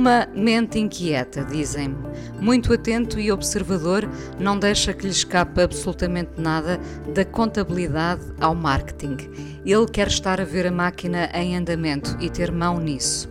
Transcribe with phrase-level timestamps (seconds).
[0.00, 1.94] Uma mente inquieta, dizem-me.
[2.40, 6.80] Muito atento e observador, não deixa que lhe escape absolutamente nada
[7.14, 9.18] da contabilidade ao marketing.
[9.62, 13.28] Ele quer estar a ver a máquina em andamento e ter mão nisso.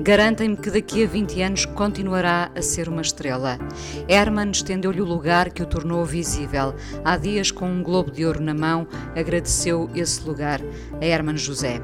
[0.00, 3.58] Garantem-me que daqui a 20 anos continuará a ser uma estrela.
[4.08, 6.74] Herman estendeu-lhe o lugar que o tornou visível.
[7.04, 10.60] Há dias, com um globo de ouro na mão, agradeceu esse lugar
[11.00, 11.80] a Herman José.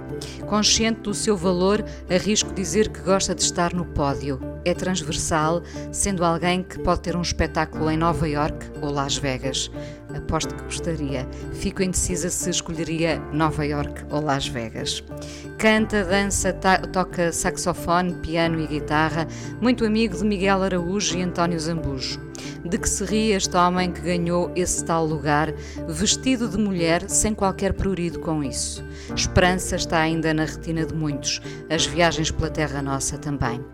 [0.47, 4.41] Consciente do seu valor, arrisco dizer que gosta de estar no pódio.
[4.65, 5.63] É transversal,
[5.93, 9.71] sendo alguém que pode ter um espetáculo em Nova York ou Las Vegas.
[10.17, 11.29] Aposto que gostaria.
[11.53, 15.03] Fico indecisa se escolheria Nova York ou Las Vegas.
[15.59, 16.53] Canta, dança,
[16.93, 19.27] toca saxofone, piano e guitarra,
[19.61, 22.21] muito amigo de Miguel Araújo e António Zambujo.
[22.65, 25.53] De que se ri este homem que ganhou esse tal lugar,
[25.89, 28.85] vestido de mulher, sem qualquer prurido com isso.
[29.15, 33.65] Esperança está ainda na retina de muitos, as viagens pela terra nossa também.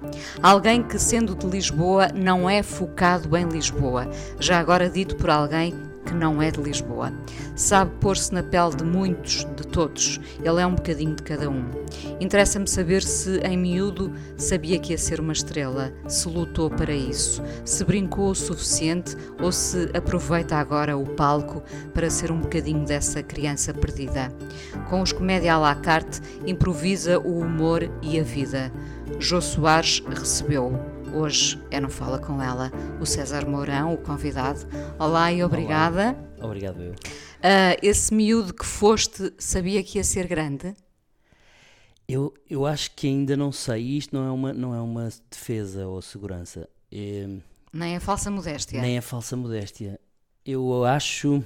[0.42, 5.91] Alguém que, sendo de Lisboa, não é focado em Lisboa, já agora dito por alguém
[6.04, 7.12] que não é de Lisboa.
[7.54, 10.20] Sabe pôr-se na pele de muitos, de todos.
[10.42, 11.64] Ele é um bocadinho de cada um.
[12.20, 17.42] Interessa-me saber se, em miúdo, sabia que ia ser uma estrela, se lutou para isso,
[17.64, 23.22] se brincou o suficiente ou se aproveita agora o palco para ser um bocadinho dessa
[23.22, 24.32] criança perdida.
[24.88, 28.72] Com os comédia à la carte, improvisa o humor e a vida.
[29.18, 30.91] Jô Soares recebeu-o.
[31.14, 34.60] Hoje é no Fala Com Ela o César Mourão, o convidado.
[34.98, 36.16] Olá e obrigada.
[36.38, 36.46] Olá.
[36.46, 36.92] Obrigado eu.
[36.92, 40.74] Uh, esse miúdo que foste sabia que ia ser grande?
[42.08, 43.98] Eu, eu acho que ainda não sei.
[43.98, 46.66] Isto não é uma, não é uma defesa ou segurança.
[46.90, 47.28] É,
[47.70, 48.80] nem a falsa modéstia.
[48.80, 50.00] Nem a falsa modéstia.
[50.46, 51.44] Eu acho.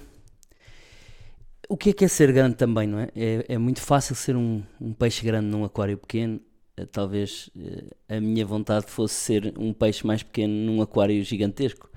[1.68, 3.08] O que é que é ser grande também, não é?
[3.16, 6.40] É, é muito fácil ser um, um peixe grande num aquário pequeno
[6.84, 11.88] talvez eh, a minha vontade fosse ser um peixe mais pequeno num aquário gigantesco.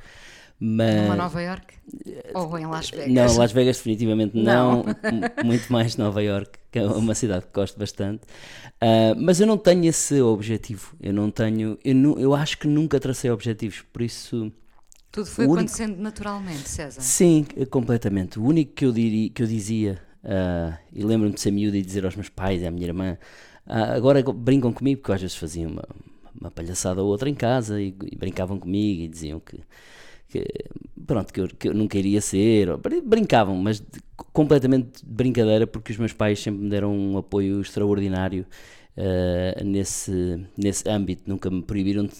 [0.59, 1.03] Mas...
[1.03, 1.73] Numa Nova York?
[2.33, 3.07] Ou em Las Vegas?
[3.07, 4.83] Não, Las Vegas definitivamente não.
[4.83, 4.85] não.
[5.45, 8.23] Muito mais Nova York, que é uma cidade que gosto bastante.
[8.81, 10.95] Uh, mas eu não tenho esse objetivo.
[11.01, 11.77] Eu não tenho.
[11.83, 14.51] Eu, não, eu acho que nunca tracei objetivos, por isso.
[15.11, 15.59] Tudo foi único...
[15.59, 17.01] acontecendo naturalmente, César?
[17.01, 18.37] Sim, completamente.
[18.37, 21.81] O único que eu, diria, que eu dizia, uh, e lembro-me de ser miúdo e
[21.81, 23.17] dizer aos meus pais e à minha irmã,
[23.65, 25.83] ah, agora brincam comigo porque às vezes faziam uma,
[26.39, 29.59] uma palhaçada ou outra em casa e, e brincavam comigo e diziam que,
[30.27, 30.45] que
[31.05, 32.69] pronto, que eu, que eu nunca iria ser.
[33.05, 34.01] Brincavam, mas de,
[34.33, 38.45] completamente de brincadeira porque os meus pais sempre me deram um apoio extraordinário
[38.97, 42.13] uh, nesse, nesse âmbito, nunca me proibiram de,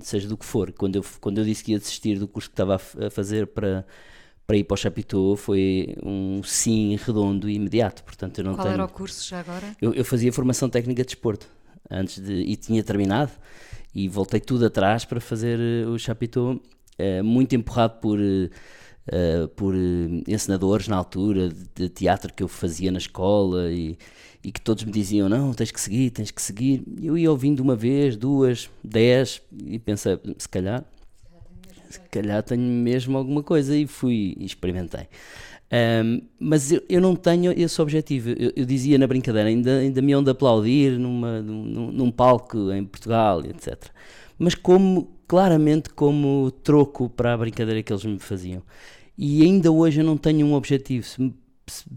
[0.00, 0.72] seja do que for.
[0.72, 3.46] Quando eu, quando eu disse que ia desistir do curso que estava a, a fazer
[3.46, 3.84] para
[4.48, 8.02] para ir para o Chapitou foi um sim redondo e imediato.
[8.02, 8.72] Portanto, eu não Qual tenho...
[8.72, 9.76] era o curso já agora?
[9.80, 11.46] Eu, eu, fazia formação técnica de desporto
[11.90, 13.30] antes de, e tinha terminado
[13.94, 19.74] e voltei tudo atrás para fazer uh, o Chapitou, uh, muito empurrado por, uh, por
[20.26, 23.98] encenadores na altura de, de, teatro que eu fazia na escola e,
[24.42, 26.82] e que todos me diziam: Não, tens que seguir, tens que seguir.
[27.02, 30.86] Eu ia ouvindo uma vez, duas, dez e pensei: Se calhar
[31.88, 35.08] se calhar tenho mesmo alguma coisa e fui e experimentei.
[35.70, 38.30] Um, mas eu, eu, não tenho esse objetivo.
[38.30, 42.72] Eu, eu, dizia na brincadeira, ainda, ainda me hão de aplaudir numa, num, num palco
[42.72, 43.76] em Portugal, etc.
[44.38, 48.62] Mas como, claramente, como troco para a brincadeira que eles me faziam.
[49.16, 51.04] E ainda hoje eu não tenho um objetivo.
[51.04, 51.34] Se me,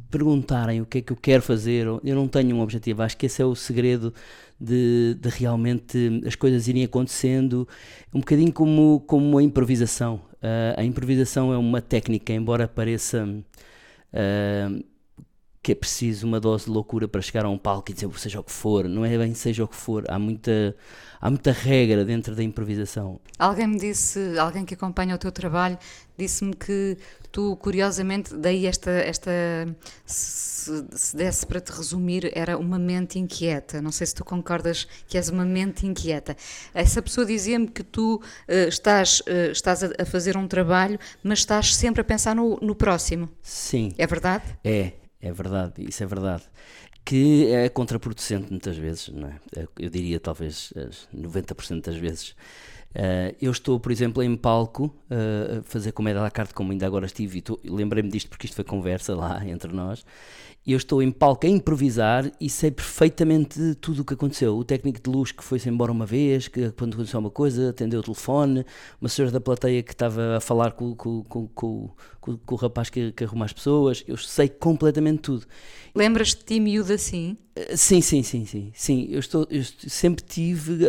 [0.10, 3.02] perguntarem o que é que eu quero fazer, eu não tenho um objetivo.
[3.02, 4.14] Acho que esse é o segredo
[4.60, 7.68] de, de, realmente as coisas irem acontecendo,
[8.14, 10.22] um bocadinho como, como a improvisação.
[10.36, 14.84] Uh, a improvisação é uma técnica, embora pareça uh,
[15.64, 18.40] que é preciso uma dose de loucura para chegar a um palco e dizer seja
[18.40, 20.76] o que for, não é bem seja o que for, há muita,
[21.20, 23.20] há muita regra dentro da improvisação.
[23.38, 25.78] Alguém me disse, alguém que acompanha o teu trabalho,
[26.18, 26.98] disse-me que
[27.32, 29.32] tu, curiosamente, daí esta, esta
[30.06, 33.82] se, se desse para te resumir, era uma mente inquieta.
[33.82, 36.36] Não sei se tu concordas que és uma mente inquieta.
[36.74, 41.40] Essa pessoa dizia-me que tu uh, estás, uh, estás a, a, fazer um trabalho, mas
[41.40, 43.30] estás sempre a pensar no, no próximo.
[43.42, 43.94] Sim.
[43.98, 44.44] É verdade?
[44.64, 46.44] É, é verdade, isso é verdade.
[47.04, 49.40] que é contraproducente muitas vezes, não é?
[49.78, 50.74] Eu diria talvez
[51.14, 52.36] 90% das vezes.
[52.94, 56.72] Uh, eu estou, por exemplo, em palco uh, a fazer comédia à la carte, como
[56.72, 60.04] ainda agora estive, e lembrei-me disto porque isto foi conversa lá entre nós.
[60.68, 64.56] Eu estou em palco a improvisar e sei perfeitamente tudo o que aconteceu.
[64.56, 68.00] O técnico de luz que foi-se embora uma vez, que quando aconteceu uma coisa, atendeu
[68.00, 68.64] o telefone,
[69.00, 71.48] uma senhora da plateia que estava a falar com, com, com,
[72.20, 74.04] com, o rapaz que, que arruma as pessoas.
[74.08, 75.48] Eu sei completamente tudo.
[75.96, 77.36] Lembras-te de ti miúdo assim?
[77.58, 78.72] Uh, sim, sim, sim, sim.
[78.76, 80.86] sim eu, estou, eu sempre tive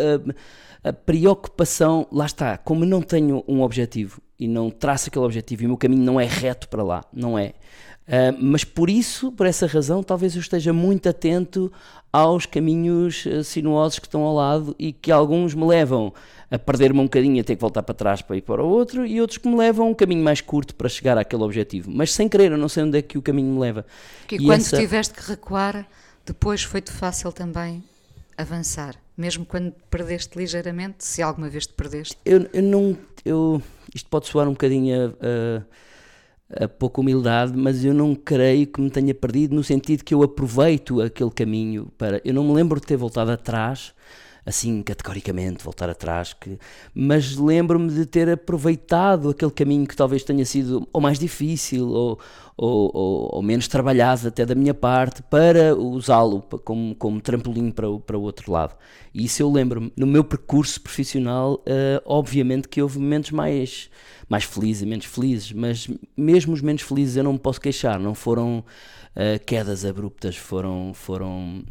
[0.85, 5.63] a preocupação, lá está, como eu não tenho um objetivo e não traço aquele objetivo
[5.63, 7.55] e o meu caminho não é reto para lá, não é.
[8.03, 11.73] Uh, mas por isso, por essa razão, talvez eu esteja muito atento
[12.13, 16.13] aos caminhos uh, sinuosos que estão ao lado e que alguns me levam
[16.51, 19.07] a perder-me um bocadinho a ter que voltar para trás para ir para o outro
[19.07, 21.93] e outros que me levam um caminho mais curto para chegar àquele objetivo.
[21.95, 23.87] Mas sem querer, eu não sei onde é que o caminho me leva.
[24.31, 24.77] E, e quando essa...
[24.77, 25.87] tiveste que recuar,
[26.27, 27.85] depois foi-te fácil também
[28.37, 28.97] avançar?
[29.17, 32.17] mesmo quando perdeste ligeiramente, se alguma vez te perdeste?
[32.25, 32.97] Eu, eu não.
[33.25, 33.63] Eu,
[33.95, 35.15] isto pode soar um bocadinho
[36.51, 40.03] a, a, a pouca humildade, mas eu não creio que me tenha perdido no sentido
[40.03, 42.21] que eu aproveito aquele caminho para.
[42.25, 43.95] Eu não me lembro de ter voltado atrás
[44.45, 46.59] assim categoricamente voltar atrás, que,
[46.95, 52.19] mas lembro-me de ter aproveitado aquele caminho que talvez tenha sido ou mais difícil ou,
[52.57, 57.87] ou, ou, ou menos trabalhado até da minha parte para usá-lo como, como trampolim para,
[58.01, 58.77] para o outro lado.
[59.15, 59.93] E isso eu lembro-me.
[59.97, 63.91] No meu percurso profissional, uh, obviamente que houve momentos mais,
[64.29, 67.99] mais felizes e menos felizes, mas mesmo os menos felizes eu não me posso queixar,
[68.01, 70.93] não foram uh, quedas abruptas, foram.
[70.95, 71.63] foram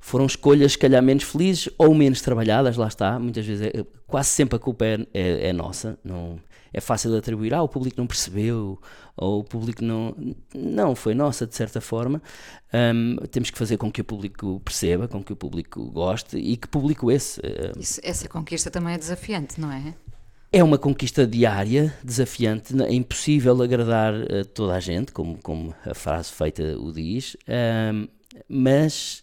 [0.00, 3.18] foram escolhas, se calhar, menos felizes ou menos trabalhadas, lá está.
[3.18, 5.98] Muitas vezes, é, quase sempre a culpa é, é, é, nossa.
[6.02, 6.40] Não,
[6.72, 8.80] é fácil de atribuir, ah, o público não percebeu,
[9.16, 10.16] ou o público não.
[10.54, 12.22] Não, foi nossa, de certa forma.
[12.72, 16.56] Um, temos que fazer com que o público perceba, com que o público goste e
[16.56, 17.40] que público esse.
[17.40, 19.94] Uh, Isso, essa conquista também é desafiante, não é?
[20.52, 25.94] É uma conquista diária, desafiante, é impossível agradar a toda a gente, como, como a
[25.94, 27.36] frase feita o diz,
[27.94, 28.08] um,
[28.48, 29.22] mas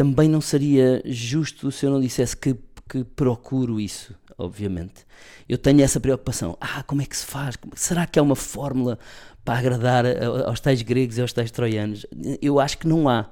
[0.00, 2.56] também não seria justo se eu não dissesse que,
[2.88, 5.04] que procuro isso, obviamente.
[5.46, 6.56] Eu tenho essa preocupação.
[6.58, 7.58] Ah, como é que se faz?
[7.74, 8.98] Será que há uma fórmula
[9.44, 10.06] para agradar
[10.46, 12.06] aos tais gregos e aos tais troianos?
[12.40, 13.28] Eu acho que não há.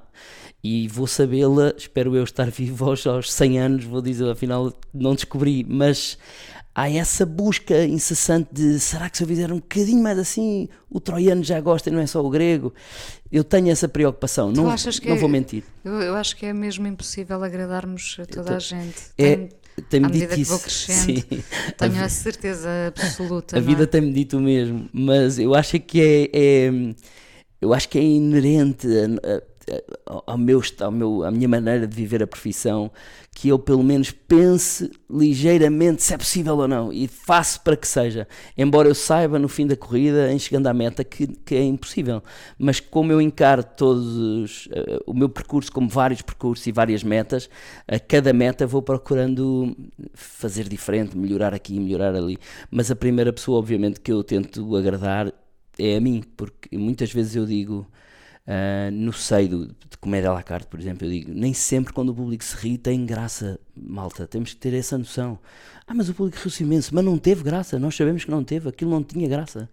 [0.63, 5.15] E vou sabê-la, espero eu estar vivo aos, aos 100 anos, vou dizer, afinal não
[5.15, 6.19] descobri, mas
[6.73, 10.99] há essa busca incessante de será que se eu fizer um bocadinho mais assim, o
[10.99, 12.73] troiano já gosta e não é só o grego?
[13.31, 15.63] Eu tenho essa preocupação, não, não vou mentir.
[15.83, 18.97] Eu, eu, acho que é mesmo impossível agradarmos a toda a gente.
[19.17, 19.49] É, tem,
[19.89, 21.43] tem-me à medida dito que vou crescendo, sim.
[21.77, 23.57] tenho a, a, certeza absoluta.
[23.57, 23.85] A vida é?
[23.85, 26.71] tem-me dito o mesmo, mas eu acho que é, é
[27.61, 29.41] eu acho que é inerente a, a,
[30.05, 32.91] ao meu, ao meu, à minha maneira de viver a profissão,
[33.35, 37.87] que eu pelo menos pense ligeiramente se é possível ou não e faço para que
[37.87, 38.27] seja.
[38.57, 42.21] Embora eu saiba no fim da corrida, em chegando à meta, que, que é impossível.
[42.57, 47.49] Mas como eu encaro todos uh, o meu percurso como vários percursos e várias metas,
[47.87, 49.75] a cada meta vou procurando
[50.13, 52.37] fazer diferente, melhorar aqui, melhorar ali.
[52.69, 55.31] Mas a primeira pessoa, obviamente, que eu tento agradar
[55.77, 57.87] é a mim, porque muitas vezes eu digo
[58.49, 62.09] Uh, no seio de comédia à la carte, por exemplo, eu digo, nem sempre quando
[62.09, 65.37] o público se ri tem graça, malta, temos que ter essa noção.
[65.85, 68.67] Ah, mas o público riu-se imenso, mas não teve graça, nós sabemos que não teve,
[68.67, 69.69] aquilo não tinha graça.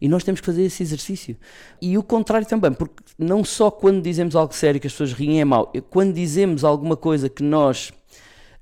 [0.00, 1.36] E nós temos que fazer esse exercício.
[1.80, 5.40] E o contrário também, porque não só quando dizemos algo sério que as pessoas riem
[5.40, 7.92] é mau, quando dizemos alguma coisa que nós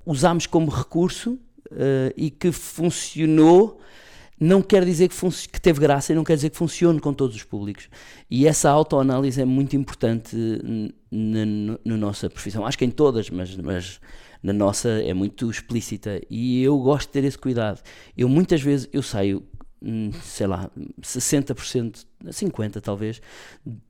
[0.05, 1.39] usamos como recurso
[1.71, 3.79] uh, e que funcionou,
[4.39, 5.15] não quer dizer que,
[5.47, 7.89] que, teve graça e não quer dizer que funcione com todos os públicos.
[8.29, 10.35] E essa autoanálise é muito importante
[11.11, 12.65] na, nossa profissão.
[12.65, 13.99] Acho que em todas, mas, mas
[14.43, 16.21] na nossa é muito explícita.
[16.29, 17.81] E eu gosto de ter esse cuidado.
[18.17, 19.43] Eu muitas vezes eu saio,
[19.81, 20.69] hum, sei lá,
[21.01, 23.21] 60%, 50% talvez,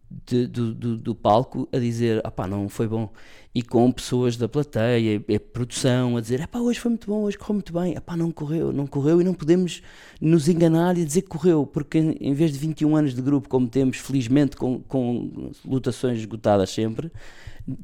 [0.09, 3.11] de, do, do, do, palco a dizer, ah pá, não foi bom.
[3.53, 7.23] E com pessoas da plateia, a produção, a dizer, ah pá, hoje foi muito bom,
[7.23, 7.95] hoje correu muito bem.
[7.97, 9.81] Ah pá, não correu, não correu e não podemos
[10.21, 13.67] nos enganar e dizer que correu, porque em vez de 21 anos de grupo, como
[13.67, 17.11] temos, felizmente, com, com lutações esgotadas sempre,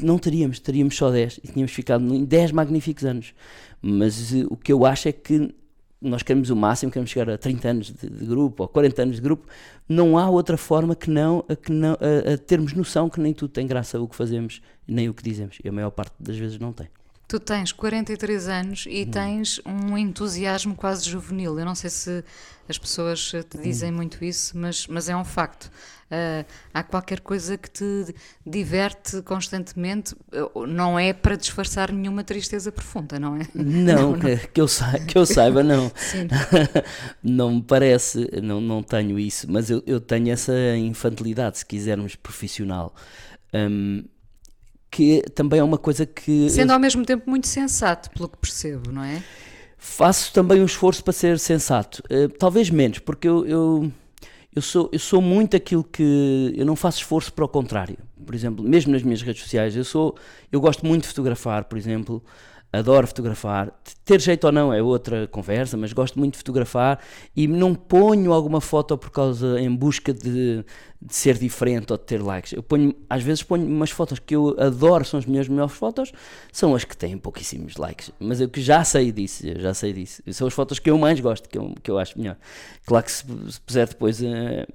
[0.01, 3.33] não teríamos, teríamos só 10 e tínhamos ficado em 10 magníficos anos.
[3.81, 5.53] Mas uh, o que eu acho é que
[6.01, 9.15] nós queremos o máximo, queremos chegar a 30 anos de, de, grupo ou 40 anos
[9.17, 9.47] de grupo,
[9.87, 13.33] não há outra forma que não, a, que não a, a, termos noção que nem
[13.33, 16.37] tudo tem graça o que fazemos, nem o que dizemos, e a maior parte das
[16.37, 16.87] vezes não tem.
[17.31, 19.11] Tu tens 43 anos e Hum.
[19.11, 21.57] tens um entusiasmo quase juvenil.
[21.57, 22.23] Eu não sei se
[22.67, 23.61] as pessoas te Hum.
[23.61, 25.71] dizem muito isso, mas, mas é um facto.
[26.11, 28.13] Ah, há qualquer coisa que te
[28.45, 30.13] diverte constantemente,
[30.53, 33.47] uh, não é para disfarçar nenhuma tristeza profunda, não é?
[33.55, 35.89] Não, Que, que eu saiba, que eu saiba não.
[37.23, 42.15] Não me parece, não, não tenho isso, mas eu, eu tenho essa infantilidade, se quisermos,
[42.15, 42.93] profissional.
[43.53, 44.03] Hum,
[44.91, 46.49] que também é uma coisa que.
[46.49, 49.23] Sendo ao mesmo tempo muito sensato, pelo que percebo, não é?
[49.81, 52.03] faço também um esforço para ser sensato.
[52.07, 53.91] Eh, talvez menos, porque eu, eu,
[54.55, 56.53] eu, sou, eu sou muito aquilo que.
[56.55, 57.97] Eu não faço esforço para o contrário.
[58.23, 60.15] Por exemplo, mesmo nas minhas redes sociais, eu sou.
[60.51, 62.23] Eu gosto muito de fotografar, por exemplo.
[62.73, 63.71] Adoro fotografar.
[64.05, 66.99] Ter jeito ou não é outra conversa, mas gosto muito de fotografar
[67.35, 70.63] e não ponho alguma foto por causa em busca de,
[71.01, 72.53] de ser diferente ou de ter likes.
[72.53, 76.13] Eu ponho, às vezes ponho umas fotos que eu adoro, são as minhas melhores fotos,
[76.51, 78.09] são as que têm pouquíssimos likes.
[78.17, 80.21] Mas eu que já sei disso, já sei disso.
[80.31, 82.37] São as fotos que eu mais gosto, que eu, que eu acho melhor.
[82.85, 84.65] Claro que se, se puser depois eh,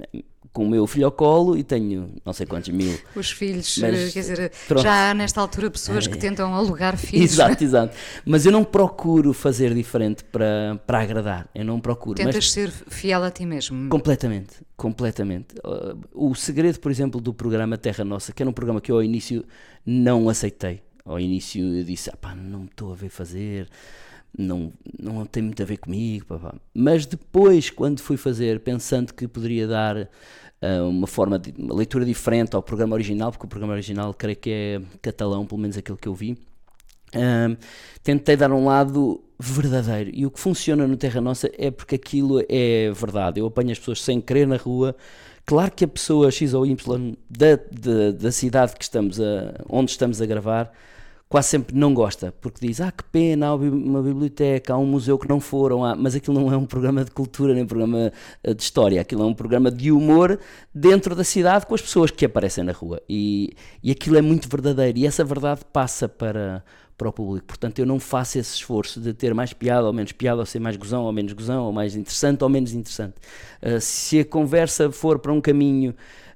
[0.53, 2.99] com o meu filho ao colo e tenho não sei quantos mil.
[3.15, 4.83] Os filhos, Mas, eh, quer dizer, pronto.
[4.83, 7.33] já há nesta altura pessoas que tentam alugar filhos.
[7.33, 7.97] Exato, exato.
[8.25, 11.49] Mas eu não procuro fazer diferente para, para agradar.
[11.55, 12.17] Eu não procuro.
[12.17, 13.89] Tentas mas ser fiel a ti mesmo.
[13.89, 15.55] Completamente, completamente.
[15.65, 18.97] Uh, o segredo, por exemplo, do programa Terra Nossa, que era um programa que eu
[18.97, 19.45] ao início
[19.85, 20.83] não aceitei.
[21.05, 23.69] Ao início eu disse, ah, pá, não me estou a ver fazer,
[24.39, 26.27] não, não tem muito a ver comigo.
[26.27, 26.55] Pá, pá.
[26.75, 32.05] Mas depois, quando fui fazer, pensando que poderia dar uh, uma forma de uma leitura
[32.05, 35.99] diferente ao programa original, porque o programa original creio que é catalão, pelo menos aquele
[35.99, 36.39] que eu vi.
[37.15, 37.57] Um,
[38.03, 42.43] tentei dar um lado verdadeiro e o que funciona no Terra Nossa é porque aquilo
[42.49, 43.41] é verdade.
[43.41, 44.95] Eu apanho as pessoas sem querer na rua.
[45.45, 49.93] Claro que a pessoa X ou Y da, da, da cidade que estamos a, onde
[49.93, 50.73] estamos a gravar
[51.29, 55.19] quase sempre não gosta, porque diz, ah, que pena, há uma biblioteca, há um museu
[55.19, 55.97] que não foram, há...
[55.97, 58.13] mas aquilo não é um programa de cultura, nem um programa
[58.45, 60.39] eh, de história, aquilo é um programa de humor
[60.73, 64.49] dentro da cidade com as pessoas que aparecem na rua, e, e aquilo é muito
[64.49, 66.63] verdadeiro, e essa verdade passa para,
[66.97, 70.13] para o público, portanto eu não faço esse esforço de ter mais piada ou menos
[70.13, 73.15] piada, ou ser mais gozão ou menos gozão, ou mais interessante ou menos interessante.
[73.61, 75.91] Uh, se a conversa for para um caminho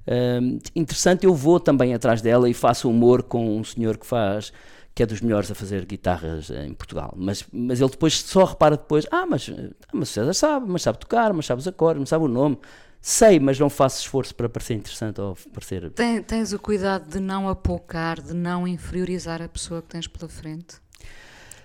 [0.09, 4.53] uh, interessante, eu vou também atrás dela e faço humor com um senhor que faz
[4.95, 7.15] que é dos melhores a fazer guitarras em Portugal.
[7.17, 9.51] Mas, mas ele depois só repara depois, ah, mas,
[9.93, 12.59] mas o César sabe, mas sabe tocar, mas sabe os acordes, mas sabe o nome.
[13.01, 15.91] Sei, mas não faço esforço para parecer interessante ou parecer...
[15.93, 20.29] Tem, tens o cuidado de não apocar, de não inferiorizar a pessoa que tens pela
[20.29, 20.77] frente?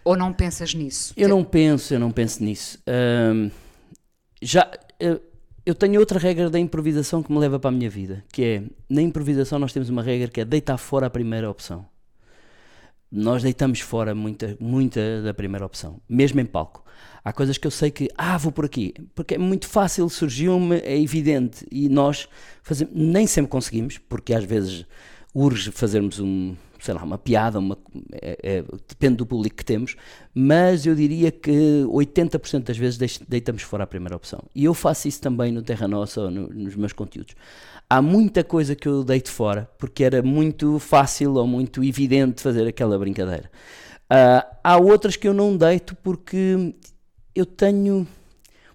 [0.05, 1.13] Ou não pensas nisso?
[1.17, 2.79] Eu não penso, eu não penso nisso.
[2.87, 3.51] Hum,
[4.41, 4.71] já...
[4.97, 5.19] Eu,
[5.65, 8.63] eu tenho outra regra da improvisação que me leva para a minha vida, que é,
[8.87, 11.85] na improvisação nós temos uma regra que é deitar fora a primeira opção
[13.11, 16.83] nós deitamos fora muita, muita da primeira opção, mesmo em palco.
[17.23, 20.77] Há coisas que eu sei que, ah, vou por aqui, porque é muito fácil, surgiu-me,
[20.77, 22.27] é evidente, e nós
[22.61, 24.85] fazemos, nem sempre conseguimos, porque às vezes
[25.33, 27.77] urge fazermos um, sei lá, uma piada, uma,
[28.21, 29.95] é, é, depende do público que temos,
[30.33, 34.43] mas eu diria que 80% das vezes deitamos fora a primeira opção.
[34.53, 37.35] E eu faço isso também no Terra Nossa no, nos meus conteúdos.
[37.89, 42.67] Há muita coisa que eu deito fora, porque era muito fácil ou muito evidente fazer
[42.67, 43.49] aquela brincadeira.
[44.05, 46.73] Uh, há outras que eu não deito porque
[47.33, 48.07] eu tenho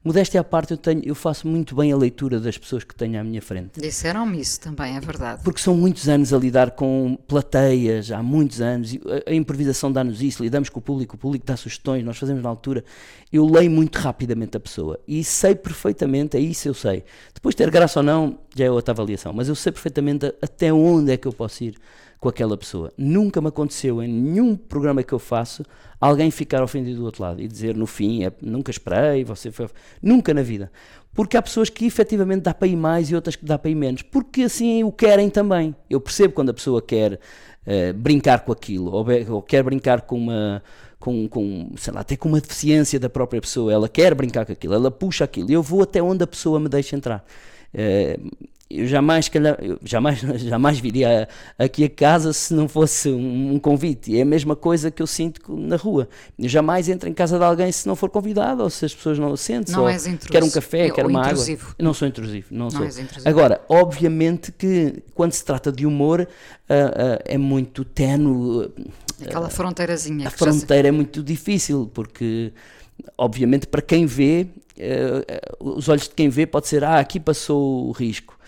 [0.03, 3.21] modéstia à parte, eu, tenho, eu faço muito bem a leitura das pessoas que tenho
[3.21, 3.81] à minha frente.
[3.81, 5.43] Disseram-me isso também, é verdade.
[5.45, 10.23] Porque são muitos anos a lidar com plateias, há muitos anos, a, a improvisação dá-nos
[10.23, 12.85] isso, lidamos com o público, o público dá sugestões, nós fazemos na altura.
[13.33, 17.05] Eu leio muito rapidamente a pessoa e sei perfeitamente, é isso eu sei.
[17.35, 21.13] Depois ter graça ou não, já é outra avaliação, mas eu sei perfeitamente até onde
[21.13, 21.77] é que eu posso ir
[22.21, 22.93] com aquela pessoa.
[22.99, 25.65] Nunca me aconteceu em nenhum programa que eu faço
[25.99, 29.69] alguém ficar ofendido do outro lado e dizer no fim, é, nunca esperei, você foi.
[30.03, 30.71] Nunca na vida.
[31.15, 33.75] Porque há pessoas que efetivamente dá para ir mais e outras que dá para ir
[33.75, 34.03] menos.
[34.03, 35.75] Porque assim o querem também.
[35.89, 40.17] Eu percebo quando a pessoa quer uh, brincar com aquilo ou, ou quer brincar com
[40.17, 40.63] uma.
[40.99, 44.53] Com, com, sei lá, até com uma deficiência da própria pessoa, ela quer brincar com
[44.53, 47.25] aquilo, ela puxa aquilo, eu vou até onde a pessoa me deixa entrar.
[47.73, 48.31] Uh,
[48.71, 53.59] eu jamais, calhar, eu jamais, jamais viria aqui a casa se não fosse um, um,
[53.59, 54.17] convite.
[54.17, 56.09] É a mesma coisa que eu sinto na rua.
[56.39, 59.19] Eu jamais entro em casa de alguém se não for convidado ou se as pessoas
[59.19, 59.75] não o sentem.
[59.75, 60.33] Não és intrusivo.
[60.33, 61.63] Quer um café, quer uma intrusivo.
[61.63, 61.75] água.
[61.79, 62.47] Eu não sou intrusivo.
[62.53, 62.87] Não, não sou.
[62.87, 63.29] Intrusivo.
[63.29, 68.71] Agora, obviamente que quando se trata de humor uh, uh, é muito tenue.
[69.21, 70.29] Aquela fronteirazinha.
[70.29, 72.53] A fronteira é muito difícil porque
[73.19, 74.47] obviamente para quem vê,
[74.79, 78.39] uh, os olhos de quem vê pode ser, ah, aqui passou o risco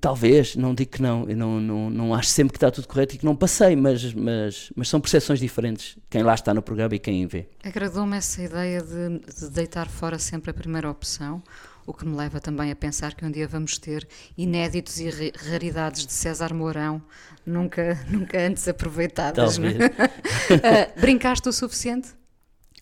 [0.00, 1.28] Talvez, não digo que não.
[1.28, 4.14] Eu não, não, não acho sempre que está tudo correto e que não passei, mas,
[4.14, 5.98] mas, mas são percepções diferentes.
[6.08, 7.48] Quem lá está no programa e quem vê.
[7.64, 11.42] Agradou-me essa ideia de, de deitar fora sempre a primeira opção,
[11.84, 14.06] o que me leva também a pensar que um dia vamos ter
[14.38, 17.02] inéditos e raridades de César Mourão,
[17.44, 19.56] nunca, nunca antes aproveitadas.
[19.56, 19.76] Talvez.
[19.80, 20.92] É?
[20.96, 22.10] uh, brincaste o suficiente?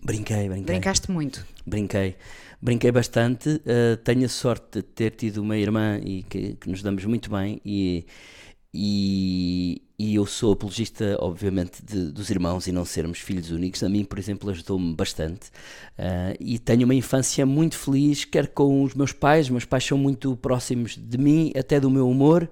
[0.03, 0.65] Brinquei, brinquei.
[0.65, 1.47] Brincaste muito?
[1.65, 2.17] Brinquei.
[2.63, 3.49] Brinquei bastante.
[3.49, 7.29] Uh, tenho a sorte de ter tido uma irmã e que, que nos damos muito
[7.29, 8.07] bem e,
[8.73, 13.83] e, e, eu sou apologista, obviamente, de, dos irmãos e não sermos filhos únicos.
[13.83, 15.49] A mim, por exemplo, ajudou-me bastante.
[15.99, 19.51] Uh, e tenho uma infância muito feliz, quer com os meus pais.
[19.51, 22.49] Meus pais são muito próximos de mim, até do meu humor.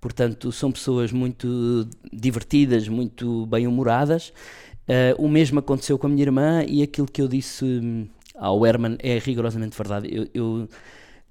[0.00, 4.30] Portanto, são pessoas muito divertidas, muito bem-humoradas.
[4.88, 8.64] Uh, o mesmo aconteceu com a minha irmã e aquilo que eu disse hum, ao
[8.66, 10.08] Herman é rigorosamente verdade.
[10.10, 10.68] Eu, eu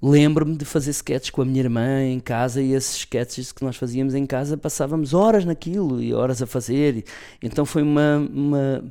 [0.01, 3.75] lembro-me de fazer sketches com a minha irmã em casa e esses sketches que nós
[3.75, 7.05] fazíamos em casa passávamos horas naquilo e horas a fazer.
[7.41, 8.83] Então foi uma, uma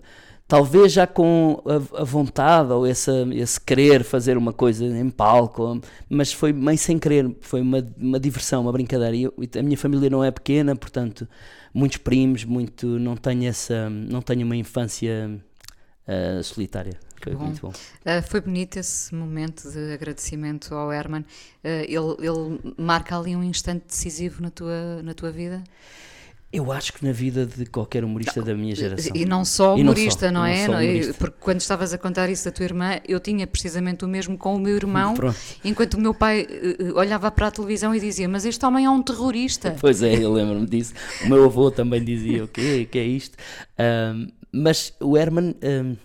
[0.53, 5.81] talvez já com a, a, vontade ou esse, esse querer fazer uma coisa em palco,
[6.09, 9.17] mas foi meio sem querer, foi uma, uma diversão, uma brincadeira.
[9.17, 11.27] E eu, a minha família não é pequena, portanto,
[11.73, 15.41] muitos primos, muito, não tenho essa, não tenho uma infância
[16.07, 16.99] uh, solitária.
[17.23, 17.45] Foi bom.
[17.45, 17.69] muito bom.
[17.71, 21.23] Uh, foi bonito esse momento de agradecimento ao Herman.
[21.23, 25.63] Uh, ele, ele marca ali um instante decisivo na tua, na tua vida?
[26.53, 29.17] Eu acho que na vida de qualquer humorista não, da minha geração.
[29.17, 30.69] E não só humorista, não, só, não, é?
[30.69, 31.15] Não humorista.
[31.15, 34.55] Porque quando estavas a contar isso da tua irmã, eu tinha precisamente o mesmo com
[34.55, 35.35] o meu irmão, Pronto.
[35.65, 38.91] enquanto o meu pai uh, olhava para a televisão e dizia: Mas este homem é
[38.91, 39.77] um terrorista.
[39.81, 40.93] Pois é, eu lembro-me disso.
[41.25, 42.83] O meu avô também dizia: O quê?
[42.87, 43.39] O que é isto?
[44.15, 45.55] Um, mas o Herman.
[45.63, 45.97] Um,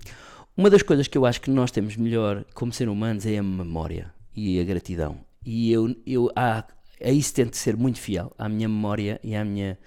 [0.58, 3.44] uma das coisas que eu acho que nós temos melhor como ser humanos é a
[3.44, 5.20] memória e a gratidão.
[5.46, 6.64] E eu, eu a,
[7.00, 9.78] a isso tento ser muito fiel, à minha memória e à minha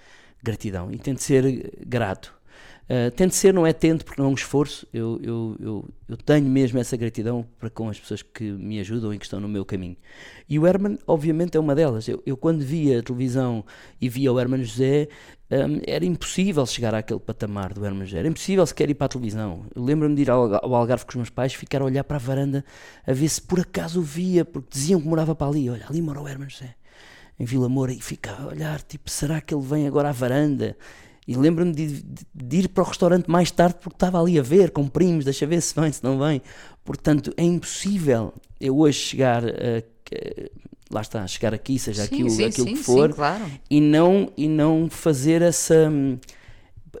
[0.41, 0.89] gratidão.
[0.89, 2.33] E tento ser grato.
[2.91, 4.85] Uh, tento ser, não é tento, porque não é um esforço.
[4.93, 9.13] Eu, eu, eu, eu, tenho mesmo essa gratidão para com as pessoas que me ajudam
[9.13, 9.95] e que estão no meu caminho.
[10.49, 12.09] E o Herman, obviamente, é uma delas.
[12.09, 13.63] Eu, eu quando via a televisão
[14.01, 15.07] e via o Herman José,
[15.49, 19.09] um, era impossível chegar àquele patamar do Herman José, era impossível sequer ir para a
[19.09, 19.65] televisão.
[19.73, 22.19] Lembro-me de ir ao, ao Algarve com os meus pais, ficar a olhar para a
[22.19, 22.65] varanda
[23.07, 25.69] a ver se por acaso o via, porque diziam que morava para ali.
[25.69, 26.75] Olha, ali mora o Herman José,
[27.39, 30.75] em Vila Moura, e ficava a olhar, tipo, será que ele vem agora à varanda?
[31.31, 34.41] E lembro-me de, de, de, ir para o restaurante mais tarde porque estava ali a
[34.41, 36.41] ver, com primos, deixa ver se vem, se não vem.
[36.83, 39.83] Portanto, é impossível eu hoje chegar a,
[40.91, 43.43] lá está, chegar aqui, seja sim, aquilo, sim, aquilo sim, que for, claro.
[43.69, 45.91] e, não, e não fazer essa.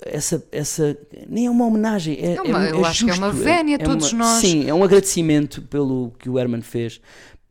[0.05, 3.25] Essa, essa nem é uma homenagem, é, é uma, é, eu acho justo, que é
[3.25, 4.39] uma vénia, é, todos uma, nós.
[4.39, 7.01] Sim, é um agradecimento pelo que o Herman fez,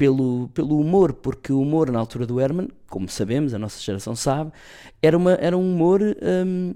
[0.01, 4.17] pelo, pelo humor, porque o humor na altura do Herman, como sabemos, a nossa geração
[4.17, 4.51] sabe,
[5.03, 6.01] era, uma, era um humor.
[6.01, 6.73] Hum,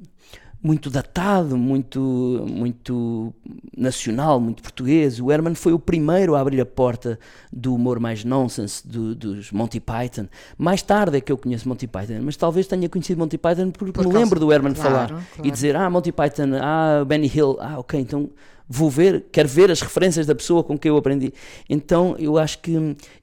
[0.63, 2.01] muito datado, muito,
[2.49, 3.35] muito
[3.77, 5.21] nacional, muito português.
[5.21, 7.19] O Herman foi o primeiro a abrir a porta
[7.53, 10.27] do humor mais nonsense do, dos Monty Python.
[10.57, 13.93] Mais tarde é que eu conheço Monty Python, mas talvez tenha conhecido Monty Python porque
[13.93, 15.25] Por me lembro do Herman claro, falar claro.
[15.43, 18.31] e dizer: Ah, Monty Python, ah, Benny Hill, ah, ok, então
[18.69, 21.33] vou ver, quero ver as referências da pessoa com quem eu aprendi.
[21.69, 22.73] Então eu acho que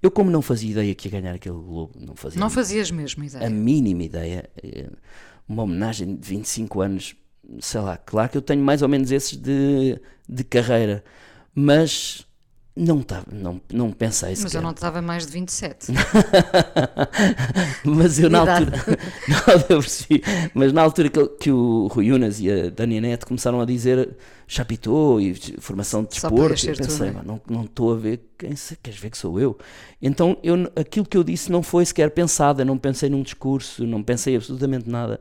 [0.02, 2.40] eu, como não fazia ideia que ia ganhar aquele Globo, não fazia.
[2.40, 3.48] Não fazias mesmo ideia.
[3.48, 4.50] A mínima ideia.
[4.64, 4.90] Eh,
[5.48, 7.16] uma homenagem de 25 anos
[7.60, 11.04] sei lá, claro que eu tenho mais ou menos esses de, de carreira,
[11.54, 12.26] mas
[12.74, 14.58] não, tava, não, não pensei Mas sequer.
[14.58, 15.88] eu não estava mais de 27.
[17.84, 18.72] mas eu na altura.
[19.28, 20.24] não, eu percebi.
[20.54, 24.16] Mas na altura que, que o Rui Unas e a Dani Neto começaram a dizer
[24.48, 29.00] chapitou e formação de desporto, eu pensei, tu, não, não estou a ver quem queres
[29.00, 29.58] ver que sou eu.
[30.02, 33.86] Então eu, aquilo que eu disse não foi sequer pensado, eu não pensei num discurso,
[33.86, 35.20] não pensei absolutamente nada.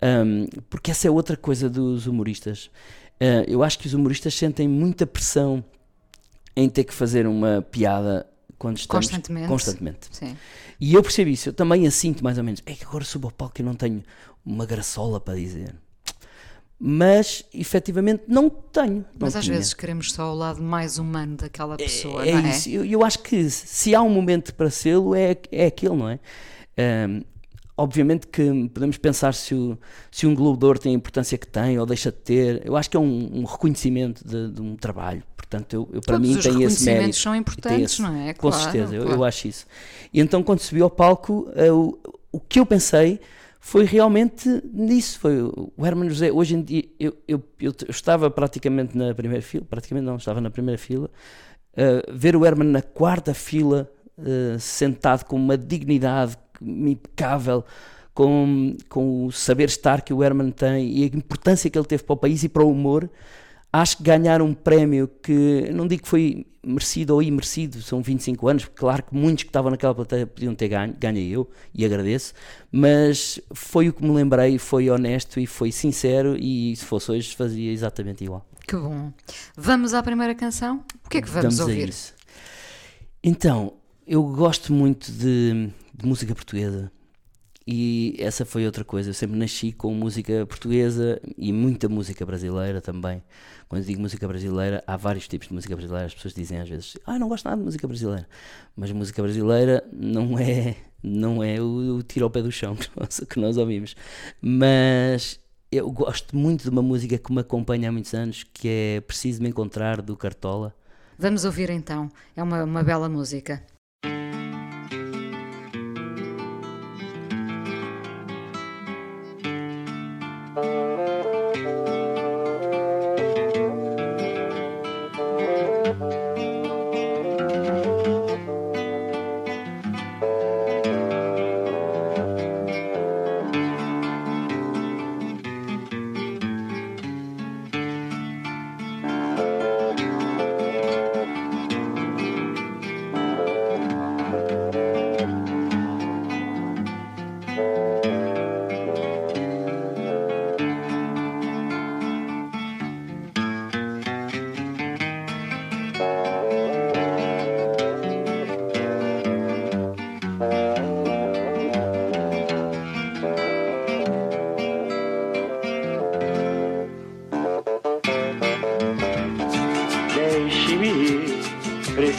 [0.00, 2.66] Um, porque essa é outra coisa dos humoristas.
[3.20, 5.64] Uh, eu acho que os humoristas sentem muita pressão
[6.56, 8.26] em ter que fazer uma piada
[8.58, 9.48] quando estamos constantemente.
[9.48, 10.08] constantemente.
[10.10, 10.36] Sim.
[10.80, 12.62] E eu percebo isso, eu também a sinto mais ou menos.
[12.66, 14.02] É que agora subo ao palco e não tenho
[14.44, 15.74] uma graçola para dizer.
[16.78, 18.96] Mas efetivamente não tenho.
[18.96, 19.56] Não Mas às tinha.
[19.56, 22.26] vezes queremos só o lado mais humano daquela pessoa.
[22.26, 22.68] É, é, é isso.
[22.68, 26.18] Eu, eu, acho que se há um momento para sê-lo, é, é aquele, não é?
[27.08, 27.22] Um,
[27.76, 29.76] Obviamente que podemos pensar se, o,
[30.10, 32.62] se um Globo de Ouro tem a importância que tem ou deixa de ter.
[32.64, 35.24] Eu acho que é um, um reconhecimento de, de, um trabalho.
[35.36, 37.16] Portanto, eu, eu para Todos mim tem esse mérito.
[37.16, 38.32] são importantes, esse, não é?
[38.32, 39.10] Com claro, certeza, claro.
[39.10, 39.66] eu, eu, acho isso.
[40.12, 41.98] E então, quando subi ao palco, uh, o,
[42.32, 43.18] o que eu pensei
[43.58, 45.18] foi realmente nisso.
[45.18, 46.30] Foi o Herman José.
[46.30, 50.40] Hoje em dia, eu, eu, eu, eu estava praticamente na primeira fila, praticamente não, estava
[50.40, 51.10] na primeira fila.
[51.72, 57.64] Uh, ver o Herman na quarta fila, uh, sentado com uma dignidade impecável,
[58.14, 62.04] com, com o saber estar que o Herman tem e a importância que ele teve
[62.04, 63.10] para o país e para o humor,
[63.72, 68.48] acho que ganhar um prémio que não digo que foi merecido ou imerecido, são 25
[68.48, 72.32] anos, claro que muitos que estavam naquela plateia podiam ter ganho, ganhei eu e agradeço,
[72.72, 77.36] mas foi o que me lembrei, foi honesto e foi sincero e se fosse hoje
[77.36, 78.46] fazia exatamente igual.
[78.66, 79.12] Que bom.
[79.56, 80.82] Vamos à primeira canção?
[81.04, 81.92] O que é que vamos, Vamos ouvir?
[83.22, 83.74] Então,
[84.06, 86.90] eu gosto muito de, de música portuguesa
[87.66, 89.10] e essa foi outra coisa.
[89.10, 93.22] Eu sempre nasci com música portuguesa e muita música brasileira também.
[93.68, 96.06] Quando digo música brasileira, há vários tipos de música brasileira.
[96.06, 98.28] As pessoas dizem às vezes, ah, não gosto nada de música brasileira.
[98.76, 102.88] Mas música brasileira não é, não é o, o tiro ao pé do chão que
[102.94, 103.96] nós, que nós ouvimos.
[104.42, 105.40] Mas
[105.72, 109.42] eu gosto muito de uma música que me acompanha há muitos anos, que é Preciso
[109.42, 110.74] Me Encontrar, do Cartola.
[111.18, 112.10] Vamos ouvir então.
[112.36, 113.62] É uma, uma bela música.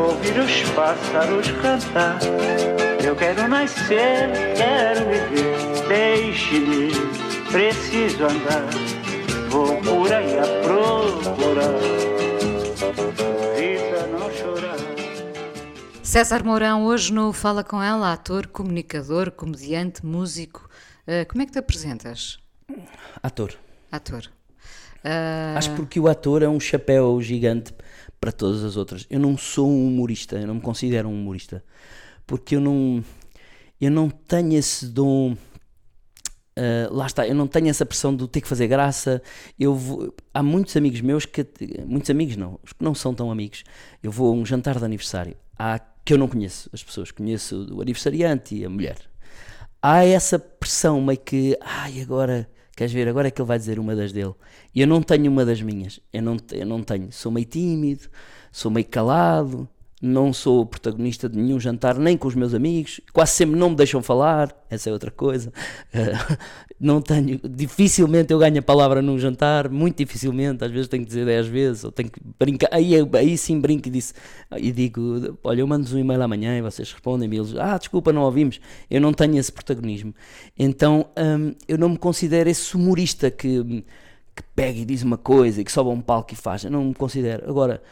[0.00, 2.18] ouvir os pássaros cantar.
[3.04, 6.90] Eu quero nascer, quero viver, deixe-me,
[7.50, 8.68] preciso andar,
[9.48, 11.78] vou por aí a procurar,
[13.56, 14.76] vida não chorar.
[16.02, 20.68] César Mourão, hoje no Fala Com Ela, ator, comunicador, comediante, músico.
[21.06, 22.38] Uh, como é que te apresentas?
[23.22, 23.54] Ator.
[23.90, 24.22] Ator.
[25.04, 27.72] Uh, Acho porque o ator é um chapéu gigante
[28.20, 29.06] para todas as outras.
[29.08, 31.64] Eu não sou um humorista, eu não me considero um humorista.
[32.26, 33.02] Porque eu não,
[33.80, 35.36] eu não tenho esse dom.
[36.58, 39.22] Uh, lá está, eu não tenho essa pressão de ter que fazer graça.
[39.58, 41.46] Eu vou- há muitos amigos meus que.
[41.86, 43.62] Muitos amigos não, os que não são tão amigos.
[44.02, 45.36] Eu vou a um jantar de aniversário.
[45.56, 48.96] Há que eu não conheço as pessoas, conheço o aniversariante e a mulher.
[49.80, 51.56] Há essa pressão meio que.
[51.60, 52.48] Ai, agora.
[52.78, 53.08] Queres ver?
[53.08, 54.36] Agora é que ele vai dizer uma das dele.
[54.72, 55.98] E eu não tenho uma das minhas.
[56.12, 57.10] Eu não, eu não tenho.
[57.10, 58.08] Sou meio tímido,
[58.52, 59.68] sou meio calado,
[60.00, 63.00] não sou protagonista de nenhum jantar, nem com os meus amigos.
[63.12, 64.54] Quase sempre não me deixam falar.
[64.70, 65.52] Essa é outra coisa.
[66.80, 67.40] Não tenho.
[67.42, 70.64] Dificilmente eu ganho a palavra num jantar, muito dificilmente.
[70.64, 72.68] Às vezes tenho que dizer 10 vezes, ou tenho que brincar.
[72.70, 74.14] Aí, aí sim brinco e, disse,
[74.56, 77.36] e digo: Olha, eu mando-vos um e-mail amanhã e vocês respondem-me.
[77.36, 78.60] Eles, ah, desculpa, não ouvimos.
[78.88, 80.14] Eu não tenho esse protagonismo.
[80.56, 83.82] Então hum, eu não me considero esse humorista que,
[84.36, 86.62] que pega e diz uma coisa e que sobe um palco e faz.
[86.62, 87.50] Eu não me considero.
[87.50, 87.82] Agora,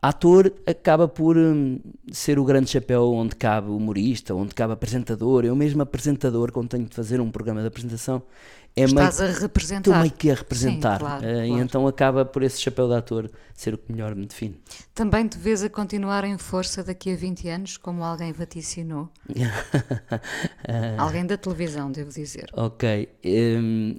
[0.00, 1.80] ator acaba por hum,
[2.12, 5.44] ser o grande chapéu onde cabe humorista, onde cabe apresentador.
[5.44, 8.22] Eu mesmo apresentador, quando tenho de fazer um programa de apresentação,
[8.76, 9.78] é meio, Estás a representar.
[9.90, 10.98] estou meio que a representar.
[10.98, 11.62] Sim, claro, E claro.
[11.64, 14.56] então acaba por esse chapéu de ator ser o que melhor me define.
[14.94, 19.08] Também te vês a continuar em força daqui a 20 anos, como alguém vaticinou?
[20.96, 22.48] Alguém da televisão, devo dizer.
[22.52, 23.08] Ok.
[23.24, 23.96] hum,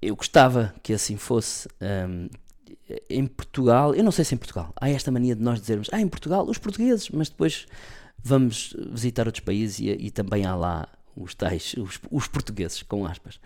[0.00, 1.68] eu gostava que assim fosse.
[1.82, 2.28] hum,
[3.08, 6.00] em Portugal, eu não sei se em Portugal, há esta mania de nós dizermos, ah,
[6.00, 7.66] em Portugal, os portugueses, mas depois
[8.22, 13.04] vamos visitar outros países e, e também há lá os tais, os, os portugueses, com
[13.06, 13.40] aspas.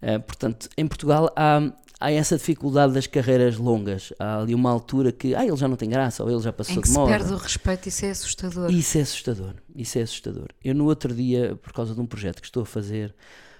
[0.00, 1.60] Ah, portanto, em Portugal há,
[2.00, 4.12] há essa dificuldade das carreiras longas.
[4.18, 6.76] Há ali uma altura que, ah, ele já não tem graça, ou ele já passou
[6.76, 7.10] Em que de se moda.
[7.10, 8.70] perde o respeito, isso é assustador.
[8.70, 10.48] Isso é assustador, isso é assustador.
[10.62, 13.14] Eu no outro dia, por causa de um projeto que estou a fazer,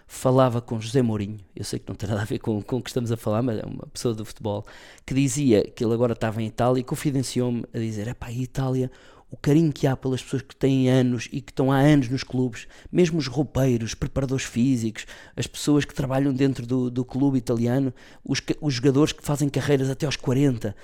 [0.06, 2.82] falava com José Mourinho, eu sei que não tem nada a ver com, com o
[2.82, 4.64] que estamos a falar, mas é uma pessoa do futebol,
[5.04, 8.90] que dizia que ele agora estava em Itália e confidenciou-me a dizer, epá, em Itália
[9.30, 12.22] o carinho que há pelas pessoas que têm anos e que estão há anos nos
[12.22, 15.04] clubes, mesmo os roupeiros, preparadores físicos,
[15.36, 17.92] as pessoas que trabalham dentro do, do clube italiano,
[18.24, 20.74] os, os jogadores que fazem carreiras até aos 40.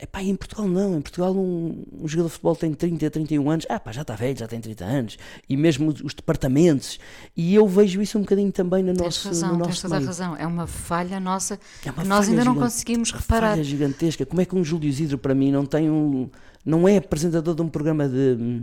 [0.00, 3.66] Epá, em Portugal não, em Portugal um, um, jogador de futebol tem 30, 31 anos,
[3.68, 6.98] ah pá, já está velho, já tem 30 anos, e mesmo os, os departamentos,
[7.36, 9.94] e eu vejo isso um bocadinho também no tens nosso razão, no nosso tens toda
[9.96, 10.04] meio.
[10.04, 13.50] a razão, é uma falha nossa É uma que nós ainda não conseguimos reparar.
[13.50, 14.24] falha gigantesca.
[14.24, 16.30] Como é que um Júlio Isidro para mim não tem um
[16.64, 18.62] não é apresentador de um programa de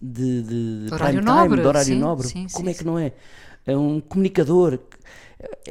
[0.00, 2.28] de, de, de Horário prime nobre, time, de horário sim, nobre?
[2.28, 3.12] sim, Como sim, é que não é?
[3.66, 4.78] É um comunicador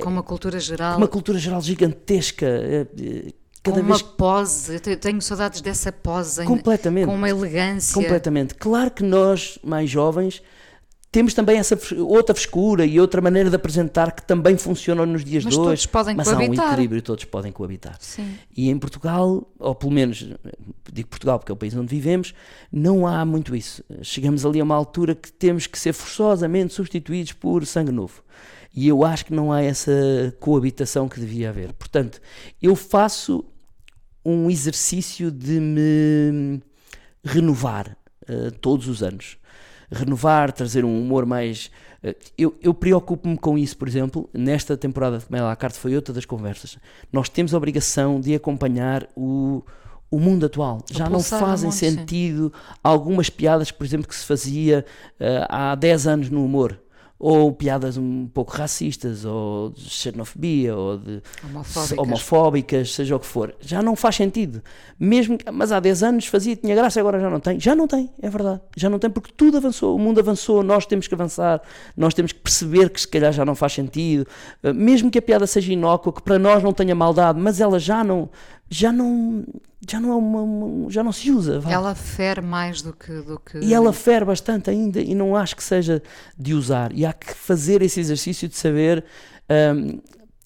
[0.01, 2.45] Com uma cultura geral, com uma cultura geral gigantesca.
[2.45, 3.33] é, é,
[3.71, 7.05] Cada uma vez pose, eu te- tenho saudades dessa pose, completamente.
[7.05, 7.93] com uma elegância.
[7.93, 8.55] Completamente.
[8.55, 10.41] Claro que nós, mais jovens,
[11.09, 15.43] temos também essa outra frescura e outra maneira de apresentar que também funcionam nos dias
[15.45, 15.67] Mas de hoje.
[15.69, 16.67] todos podem mas há um coabitar.
[16.73, 17.97] equilíbrio, todos podem coabitar.
[17.99, 18.35] Sim.
[18.55, 20.29] E em Portugal, ou pelo menos
[20.91, 22.33] digo Portugal porque é o país onde vivemos,
[22.71, 23.83] não há muito isso.
[24.01, 28.21] Chegamos ali a uma altura que temos que ser forçosamente substituídos por sangue novo.
[28.75, 29.91] E eu acho que não há essa
[30.39, 31.73] coabitação que devia haver.
[31.73, 32.21] Portanto,
[32.61, 33.43] eu faço
[34.29, 36.61] um exercício de me
[37.23, 37.95] renovar
[38.27, 39.37] eh, todos os anos.
[39.89, 41.71] Renovar, trazer um humor mais.
[42.03, 45.77] eh, eu eu preocupo-me com isso, por exemplo, nesta temporada de Comédia à la carte
[45.79, 46.77] foi outra das conversas.
[47.11, 49.63] Nós temos a obrigação de acompanhar o,
[50.11, 50.83] o mundo atual.
[50.91, 52.51] Já não fazem sentido
[52.83, 54.85] algumas piadas, por exemplo, que se fazia
[55.19, 56.77] eh, há 10 anos no humor.
[57.19, 61.97] Ou piadas um pouco racistas, ou de xenofobia, ou de Homofóbicas.
[61.97, 63.55] homofóbicas, seja o que for.
[63.59, 64.61] Já não faz sentido.
[64.99, 67.59] Mesmo, mas há 10 anos fazia, tinha graça, agora já não tem.
[67.59, 68.61] Já não tem, é verdade.
[68.75, 71.61] Já não tem porque tudo avançou, o mundo avançou, nós temos que avançar,
[71.95, 74.27] nós temos que perceber que se calhar já não faz sentido.
[74.63, 77.79] Uh, Mesmo que a piada seja inócua, que para nós não tenha maldade, mas ela
[77.79, 78.29] já não,
[78.69, 79.45] já não,
[79.87, 81.59] já não é uma, uma- já não se usa.
[81.59, 81.71] vá.
[81.71, 83.21] Ela fere mais do que.
[83.21, 83.59] Do que...
[83.59, 86.01] E ela fere bastante ainda e não acho que seja
[86.37, 86.91] de usar.
[86.93, 89.03] E há que fazer esse exercício de saber
[89.75, 89.99] hum,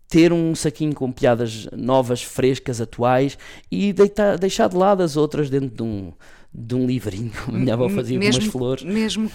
[0.08, 3.38] ter um saquinho com piadas novas, frescas, atuais
[3.72, 6.12] e deitar, deixar de lado as outras dentro de um,
[6.54, 8.84] de um livrinho, a minha avó fazia com umas flores.
[8.84, 9.32] Mesmo,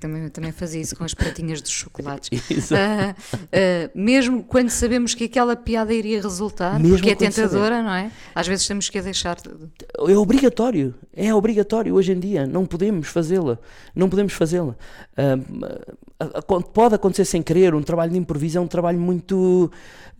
[0.00, 2.30] também, também fazia isso com as pratinhas de chocolates.
[2.50, 2.74] Exato.
[2.82, 3.14] Ah,
[3.52, 8.10] ah, mesmo quando sabemos que aquela piada iria resultar, Mesmo porque é tentadora, não é?
[8.34, 9.36] Às vezes temos que a deixar.
[9.36, 9.50] de-
[10.10, 12.46] É obrigatório, é obrigatório hoje em dia.
[12.46, 13.58] Não podemos fazê-la,
[13.94, 14.74] não podemos fazê-la.
[15.18, 15.60] Hum,
[16.18, 17.74] a- a- pode acontecer sem querer.
[17.74, 19.70] Um trabalho de improviso é um trabalho muito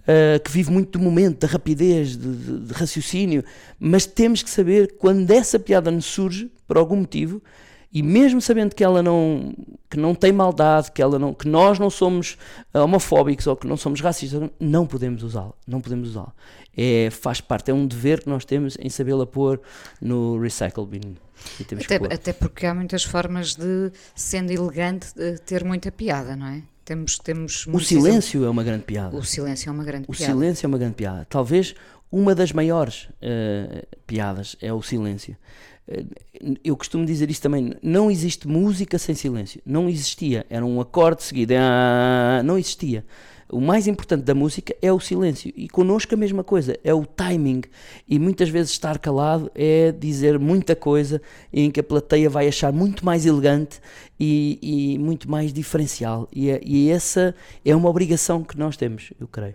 [0.09, 3.45] ah, que vive muito do momento, da rapidez, de, de- de raciocínio.
[3.79, 7.41] Mas temos que saber quando essa piada nos surge por algum motivo.
[7.91, 9.55] E mesmo sabendo que ela não,
[9.89, 12.37] que não tem maldade, que, ela não, que nós não somos
[12.75, 15.53] ah, homofóbicos ou que não somos racistas, não podemos usá-la.
[15.67, 16.33] Não podemos usá-la.
[16.77, 19.61] É, faz parte, é um dever que nós temos em sabê-la pôr
[20.01, 21.17] no recycle bin.
[21.73, 26.63] Até, até porque há muitas formas de, sendo elegante, de ter muita piada, não é?
[26.89, 29.15] Temos, temos O silêncio é uma grande piada.
[29.15, 30.33] O silêncio é uma grande O piada.
[30.33, 31.27] silêncio é uma grande piada.
[31.29, 31.75] Talvez
[32.11, 35.37] uma das maiores eh, piadas é o silêncio.
[35.87, 36.07] Eh,
[36.65, 39.61] eu costumo dizer isto também: não existe música sem silêncio.
[39.67, 40.47] Não existia.
[40.49, 41.53] Era um acorde seguido.
[41.59, 43.05] Ah, não existia.
[43.51, 45.53] O mais importante da música é o silêncio.
[45.57, 47.63] E connosco a mesma coisa, é o timing.
[48.07, 51.21] E muitas vezes estar calado é dizer muita coisa
[51.53, 53.81] em que a plateia vai achar muito mais elegante
[54.21, 54.59] e,
[54.95, 56.29] e muito mais diferencial.
[56.33, 57.35] E, é- e essa
[57.65, 59.55] é uma obrigação que nós temos, eu creio.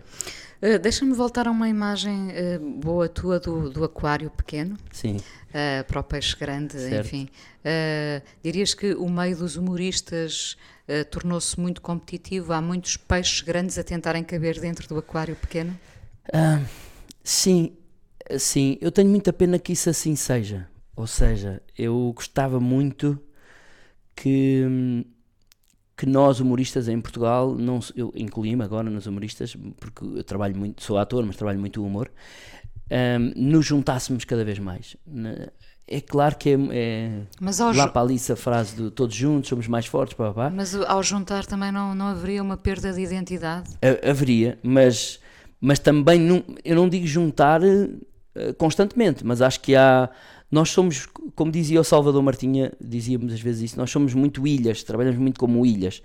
[0.64, 4.78] Uh, Deixa-me voltar a uma imagem uh, boa tua do, do aquário pequeno.
[4.90, 5.16] Sim.
[5.18, 7.06] uh, para o peixe grande, Certo.
[7.06, 7.28] enfim.
[8.42, 10.56] Dirias que o meio dos humoristas
[11.10, 12.52] tornou-se muito competitivo?
[12.52, 15.78] Há muitos peixes grandes a tentarem caber dentro do aquário pequeno?
[16.30, 16.60] Ah,
[17.22, 17.72] sim,
[18.38, 20.68] sim, eu tenho muita pena que isso assim seja.
[20.94, 23.18] Ou seja, eu gostava muito
[24.14, 25.04] que, hum,
[25.96, 30.82] que nós humoristas em Portugal, não, eu incluí-me agora nos humoristas, porque eu trabalho muito,
[30.82, 32.10] sou ator, mas trabalho muito o humor,
[32.90, 34.96] hum, nos juntássemos cada vez mais.
[35.86, 39.48] É claro que é, é Mas lá ju- para ali essa frase de todos juntos,
[39.50, 40.50] somos mais fortes, pá, pá, pá.
[40.50, 43.70] mas ao juntar também não, não haveria uma perda de identidade?
[43.82, 45.20] Ha- haveria, mas,
[45.60, 50.08] mas também não, eu não digo juntar eh, constantemente, mas acho que há.
[50.54, 54.84] Nós somos, como dizia o Salvador Martinha, dizia muitas vezes isso, nós somos muito ilhas,
[54.84, 56.00] trabalhamos muito como ilhas.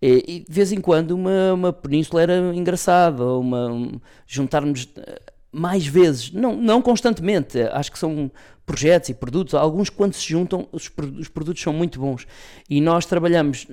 [0.00, 5.84] E, de vez em quando uma, uma península era engraçada, uma, um- juntarmos eh, mais
[5.84, 8.30] vezes, não, não constantemente, acho que são
[8.64, 12.24] projetos e produtos, alguns quando se juntam, os, os produtos são muito bons.
[12.70, 13.66] E nós trabalhamos,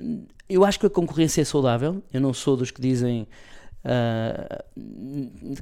[0.50, 3.28] eu acho que a concorrência é saudável, eu não sou dos que dizem
[3.88, 4.66] ah,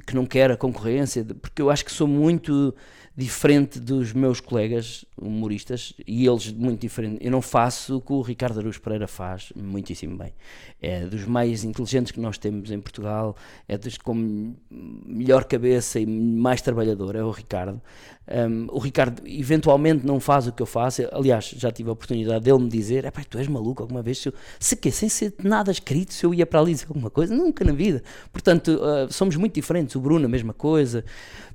[0.06, 2.74] que não quer a concorrência, porque eu acho que sou muito
[3.16, 7.24] diferente dos meus colegas humoristas e eles muito diferente.
[7.24, 10.34] Eu não faço o que o Ricardo Aruz Pereira faz muitíssimo bem.
[10.82, 13.36] É dos mais inteligentes que nós temos em Portugal,
[13.68, 17.80] é dos com melhor cabeça e mais trabalhador, é o Ricardo.
[18.26, 22.44] Um, o Ricardo eventualmente não faz o que eu faço, aliás, já tive a oportunidade
[22.44, 24.18] dele me dizer: tu és maluco alguma vez?
[24.18, 24.90] Se, eu, se quê?
[24.90, 27.34] Sem ser nada escrito, se eu ia para ali dizer alguma coisa?
[27.34, 28.02] Nunca na vida.
[28.32, 29.94] Portanto, uh, somos muito diferentes.
[29.94, 31.04] O Bruno, a mesma coisa.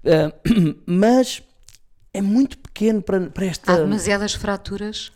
[0.04, 1.42] Uh, mas
[2.14, 3.74] é muito pequeno para, para esta.
[3.74, 5.12] Há demasiadas fraturas?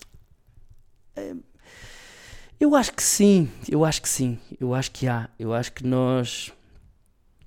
[2.59, 5.85] Eu acho que sim, eu acho que sim, eu acho que há, eu acho que
[5.85, 6.51] nós.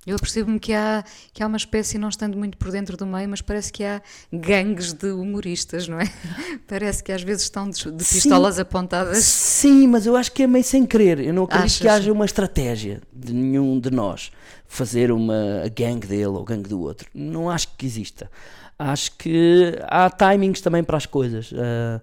[0.05, 3.27] Eu percebo-me que há, que há uma espécie, não estando muito por dentro do meio,
[3.27, 6.05] mas parece que há gangues de humoristas, não é?
[6.65, 9.17] Parece que às vezes estão de, de pistolas sim, apontadas.
[9.25, 11.19] Sim, mas eu acho que é meio sem querer.
[11.19, 11.81] Eu não acredito Achas?
[11.81, 14.31] que haja uma estratégia de nenhum de nós
[14.65, 17.09] fazer uma gangue dele ou gangue do outro.
[17.13, 18.31] Não acho que exista
[18.77, 21.51] acho que há timings também para as coisas.
[21.51, 22.01] Uh,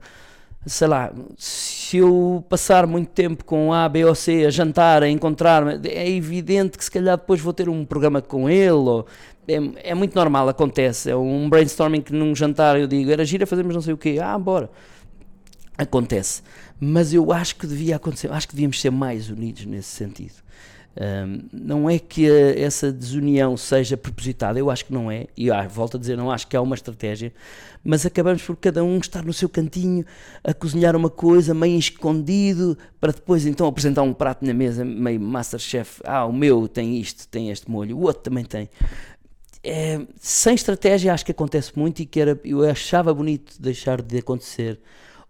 [0.66, 5.08] sei lá, se eu passar muito tempo com A, B ou C a jantar, a
[5.08, 8.72] encontrar-me, é evidente que se calhar depois vou ter um programa com ele.
[8.72, 9.06] Ou,
[9.46, 11.10] é, é, muito normal, acontece.
[11.10, 14.18] É um brainstorming que num jantar eu digo, era gira fazermos não sei o quê,
[14.22, 14.70] ah, bora.
[15.76, 16.42] Acontece.
[16.80, 20.34] Mas eu acho que devia acontecer, acho que devíamos ser mais unidos nesse sentido.
[20.96, 25.50] Um, não é que a, essa desunião seja propositada, eu acho que não é, e
[25.50, 27.32] ah, volto a dizer, não acho que há uma estratégia,
[27.82, 30.04] mas acabamos por cada um estar no seu cantinho
[30.44, 35.20] a cozinhar uma coisa meio escondido para depois então apresentar um prato na mesa meio
[35.20, 36.00] Masterchef.
[36.04, 38.70] Ah, o meu tem isto, tem este molho, o outro também tem.
[39.64, 44.18] É, sem estratégia acho que acontece muito e que era, eu achava bonito deixar de
[44.18, 44.78] acontecer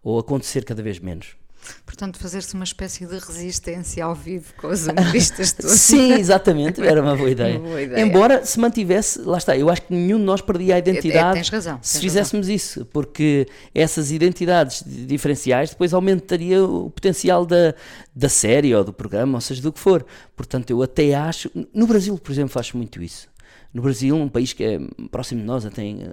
[0.03, 1.37] ou acontecer cada vez menos.
[1.85, 5.73] Portanto, fazer-se uma espécie de resistência ao vivo com os humoristas todos.
[5.73, 7.59] Sim, exatamente, era uma boa, ideia.
[7.61, 8.05] uma boa ideia.
[8.05, 11.33] Embora se mantivesse, lá está, eu acho que nenhum de nós perdia a identidade é,
[11.35, 12.57] tens razão, tens se fizéssemos razão.
[12.57, 17.75] isso, porque essas identidades diferenciais depois aumentaria o potencial da,
[18.15, 20.05] da série ou do programa, ou seja, do que for.
[20.37, 21.51] Portanto, eu até acho.
[21.73, 23.29] No Brasil, por exemplo, faz muito isso.
[23.73, 26.09] No Brasil, um país que é próximo de nós, até em, eh,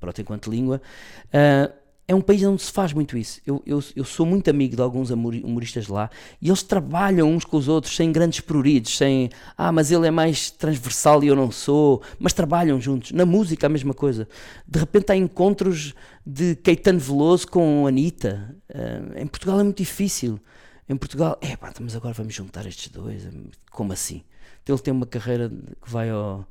[0.00, 0.80] pronto, enquanto língua.
[1.28, 1.81] Uh,
[2.12, 3.40] é um país onde se faz muito isso.
[3.46, 7.56] Eu, eu, eu sou muito amigo de alguns humoristas lá e eles trabalham uns com
[7.56, 11.50] os outros sem grandes pruridos, sem ah, mas ele é mais transversal e eu não
[11.50, 13.12] sou, mas trabalham juntos.
[13.12, 14.28] Na música, a mesma coisa.
[14.68, 15.94] De repente há encontros
[16.24, 18.54] de Caetano Veloso com Anitta.
[18.68, 20.38] Uh, em Portugal é muito difícil.
[20.86, 23.26] Em Portugal, é pá, mas agora vamos juntar estes dois.
[23.70, 24.22] Como assim?
[24.68, 26.46] Ele tem uma carreira que vai ao,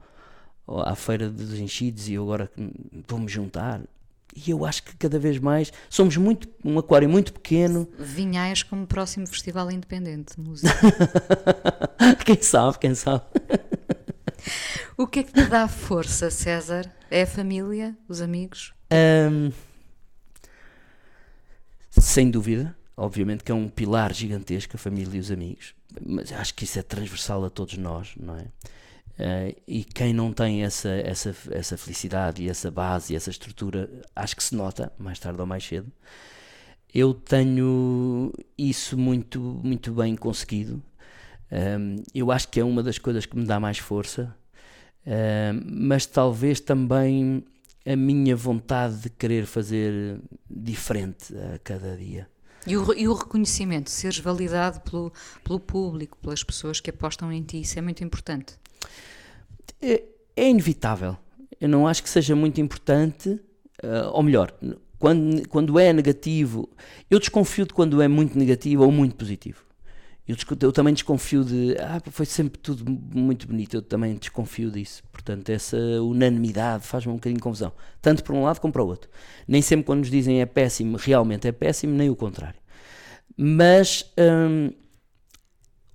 [0.66, 2.52] ao, à feira dos enchidos e eu agora
[3.08, 3.82] vou-me juntar
[4.36, 7.88] e eu acho que cada vez mais somos muito um aquário muito pequeno.
[7.98, 10.74] Vinhais como próximo festival independente de música.
[12.26, 13.24] quem sabe, quem sabe.
[14.98, 16.90] o que é que te dá força, César?
[17.10, 18.74] É a família, os amigos?
[18.92, 19.52] Um,
[21.92, 25.74] sem dúvida, obviamente que é um pilar gigantesco a família e os amigos,
[26.06, 28.46] mas acho que isso é transversal a todos nós, não é?
[29.22, 33.88] Uh, e quem não tem essa, essa, essa felicidade e essa base e essa estrutura,
[34.16, 35.92] acho que se nota, mais tarde ou mais cedo.
[36.92, 40.82] Eu tenho isso muito, muito bem conseguido.
[41.52, 44.36] Um, ehm, eu acho que é uma das coisas que me dá mais força,
[45.06, 47.44] uh, mas talvez também
[47.86, 52.28] a minha vontade de querer fazer diferente a cada dia.
[52.68, 55.12] E o, e o, reconhecimento, seres validado pelo,
[55.44, 58.62] pelo público, pelas pessoas que apostam em ti, isso é muito importante
[59.82, 60.04] é,
[60.36, 61.18] é inevitável.
[61.60, 63.30] Eu não acho que seja muito importante,
[63.84, 64.54] uh, ou melhor,
[64.98, 66.70] quando, quando é negativo,
[67.10, 69.64] eu desconfio de quando é muito negativo ou muito positivo.
[70.28, 71.76] Eu, eu, também desconfio de.
[71.80, 73.76] Ah, foi sempre tudo muito bonito.
[73.76, 75.04] Eu também desconfio disso.
[75.12, 77.72] Portanto, essa unanimidade faz-me um bocadinho de confusão.
[78.02, 79.10] Tanto para um lado como para o outro.
[79.48, 82.60] Nem sempre quando nos dizem é péssimo, realmente é péssimo, nem o contrário.
[83.36, 84.06] Mas.
[84.18, 84.72] Hum,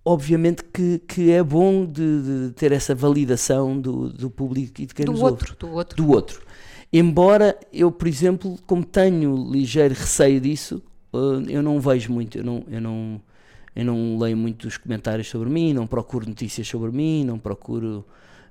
[0.07, 4.95] obviamente que, que é bom de, de ter essa validação do, do público e de
[4.95, 5.59] quem do nos outro, ouve.
[5.59, 5.97] Do outro.
[5.97, 6.47] Do outro.
[6.93, 10.81] Embora eu, por exemplo, como tenho ligeiro receio disso,
[11.13, 13.21] uh, eu não vejo muito, eu não, eu, não,
[13.77, 18.05] eu não leio muitos comentários sobre mim, não procuro notícias sobre mim, não procuro,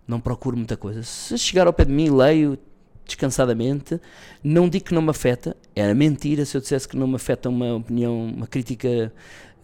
[0.07, 1.01] não procuro muita coisa.
[1.01, 2.57] Se chegar ao pé de mim, leio
[3.05, 3.99] descansadamente,
[4.43, 7.49] não digo que não me afeta, era mentira se eu dissesse que não me afeta
[7.49, 9.11] uma opinião, uma crítica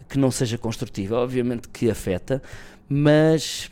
[0.08, 1.16] que não seja construtiva.
[1.16, 2.42] Obviamente que afeta,
[2.88, 3.70] mas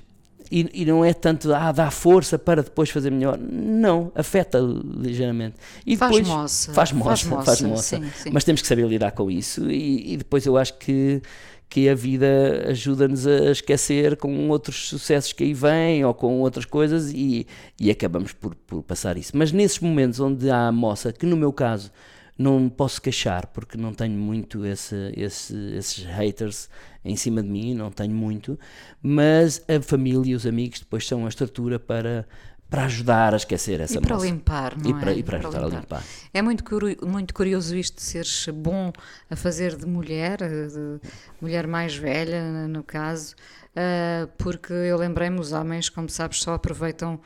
[0.51, 3.39] e, e não é tanto, ah, dá força para depois fazer melhor.
[3.39, 5.57] Não, afeta ligeiramente.
[5.87, 6.73] E Faz depois, moça.
[6.73, 7.97] Faz moça, Faz faz moça, moça.
[7.97, 8.31] sim, sim.
[8.33, 11.23] Mas temos que saber lidar com isso e, e depois eu acho que,
[11.71, 16.65] que a vida ajuda-nos a esquecer com outros sucessos que aí vêm ou com outras
[16.65, 17.47] coisas e,
[17.81, 19.31] e acabamos por, por passar isso.
[19.37, 21.93] Mas nesses momentos onde há moça, que no meu caso
[22.37, 26.69] não posso queixar porque não tenho muito esse, esse, esses haters
[27.05, 28.59] em cima de mim, não tenho muito,
[29.01, 32.27] mas a família e os amigos depois são a estrutura para,
[32.71, 34.27] para ajudar a esquecer essa E para moça.
[34.27, 35.17] limpar, não e para, é?
[35.17, 36.05] E para ajudar a limpar.
[36.33, 36.65] É muito,
[37.05, 38.93] muito curioso isto de seres bom
[39.29, 41.01] a fazer de mulher, de
[41.41, 43.35] mulher mais velha, no caso,
[43.75, 47.21] ah, porque eu lembrei-me, os homens, como sabes, só aproveitam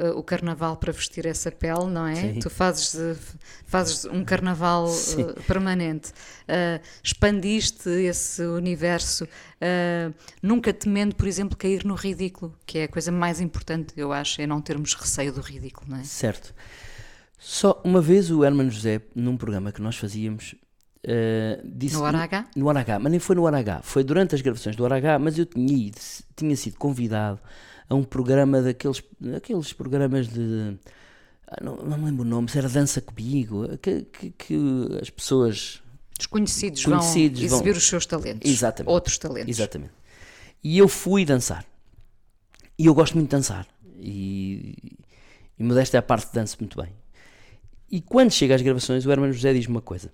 [0.00, 2.14] ah, o carnaval para vestir essa pele, não é?
[2.14, 2.38] Sim.
[2.40, 3.16] Tu fazes, de-
[3.66, 6.12] fazes um carnaval ah, permanente.
[7.02, 9.26] Expandiste esse universo,
[10.42, 14.40] nunca temendo, por exemplo, cair no ridículo, que é a coisa mais importante, eu acho,
[14.40, 16.04] é não termos receio do ridículo, não é?
[16.04, 16.54] Certo.
[17.38, 20.54] Só uma vez o Hermano José, num programa que nós fazíamos,
[21.02, 21.94] eh, disse.
[21.94, 22.46] No H?
[22.54, 25.46] No H, mas nem foi no H, foi durante as gravações do H, mas eu
[25.46, 25.98] tinha, ido,
[26.36, 27.40] tinha sido convidado
[27.90, 30.78] a um programa daqueles, daqueles programas de.
[31.46, 34.58] ah, Não, não me lembro o nome, se era Dança Comigo, que, que, que
[35.02, 35.82] as pessoas.
[36.16, 38.50] Desconhecidos, Conhecidos vão vão- exibir os seus talentos.
[38.50, 38.90] Exatamente.
[38.92, 39.48] Outros talentos.
[39.48, 39.92] Exatamente.
[40.62, 41.64] E eu fui dançar.
[42.78, 43.66] E eu gosto muito de dançar.
[43.98, 44.74] E,
[45.58, 46.94] e modéstia à parte, danço muito bem.
[47.90, 50.12] E quando chega às gravações, o Hermano José diz-me uma coisa: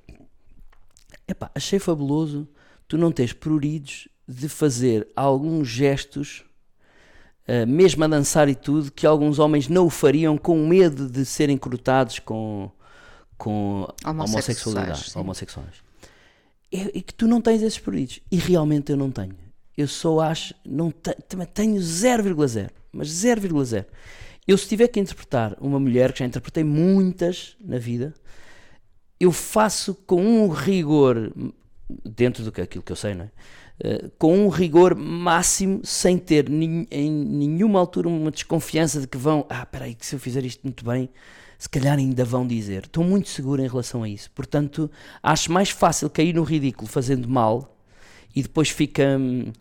[1.29, 2.49] Epá, achei fabuloso
[2.89, 6.45] tu não teres pruridos de fazer alguns gestos,
[7.67, 11.57] mesmo a dançar e tudo, que alguns homens não o fariam com medo de serem
[11.57, 12.71] cortados com,
[13.39, 15.11] com homossexualidade.
[15.11, 15.19] sim.
[15.19, 15.75] homossexuais.
[16.73, 18.21] É, é que tu não tens esses pruridos.
[18.31, 19.37] E realmente eu não tenho.
[19.77, 21.17] Eu só acho, não te-
[21.55, 23.85] tenho 0,0, mas 0,0.
[24.49, 28.15] Eu se tiver que interpretar uma mulher, que já interpretei muitas na vida,
[29.21, 31.33] eu faço com um rigor,
[32.05, 33.31] dentro do que aquilo que eu sei, não é?
[33.79, 39.45] Eh, com um rigor máximo, sem ter em nenhuma altura uma desconfiança de que vão,
[39.51, 41.11] ah, espera aí, que se eu fizer isto muito bem,
[41.59, 42.85] se calhar ainda vão dizer.
[42.85, 44.31] Estou muito seguro em relação a isso.
[44.35, 44.91] Portanto,
[45.23, 47.77] acho mais fácil cair no ridículo fazendo mal
[48.35, 49.19] e depois fica.
[49.19, 49.53] hum,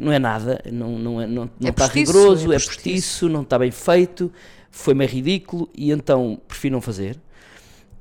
[0.00, 2.74] não é nada, não, não, é, não, não É está postiço, rigoroso, é é postiço.
[2.84, 4.32] postiço, não está bem feito,
[4.70, 7.18] foi meio ridículo e então prefiro não fazer.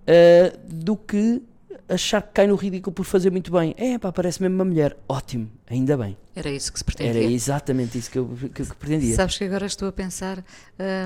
[0.04, 1.42] Uh, do que
[1.88, 3.74] achar que cai no ridículo por fazer muito bem.
[3.78, 4.98] É pá, parece mesmo uma mulher.
[5.08, 6.18] Ótimo, ainda bem.
[6.36, 7.22] Era isso que se pretendia.
[7.22, 9.16] Era exatamente isso que eu, que eu pretendia.
[9.16, 10.44] Sabes que agora estou a pensar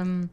[0.06, 0.28] hum,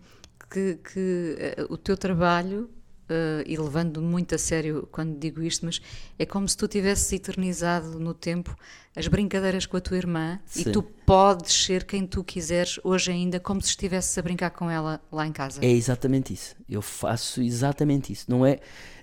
[0.51, 2.71] que, que, eh, o teu trabalho,
[3.13, 5.81] eh, e levando muito a sério quando digo isto, mas
[6.19, 8.57] é como se tu tivesses eternizado no tempo
[8.97, 10.73] as brincadeiras com a tua irmã e Sim.
[10.73, 15.01] tu podes ser quem tu quiseres hoje ainda, como se estivesses a brincar com ela
[15.11, 15.65] lá em casa.
[15.65, 16.55] É exatamente isso.
[16.69, 18.25] Eu faço exatamente isso.
[18.29, 18.59] Não é,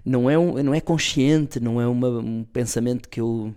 [0.05, 3.53] não é, um, não é consciente, não é uma- um pensamento que eu,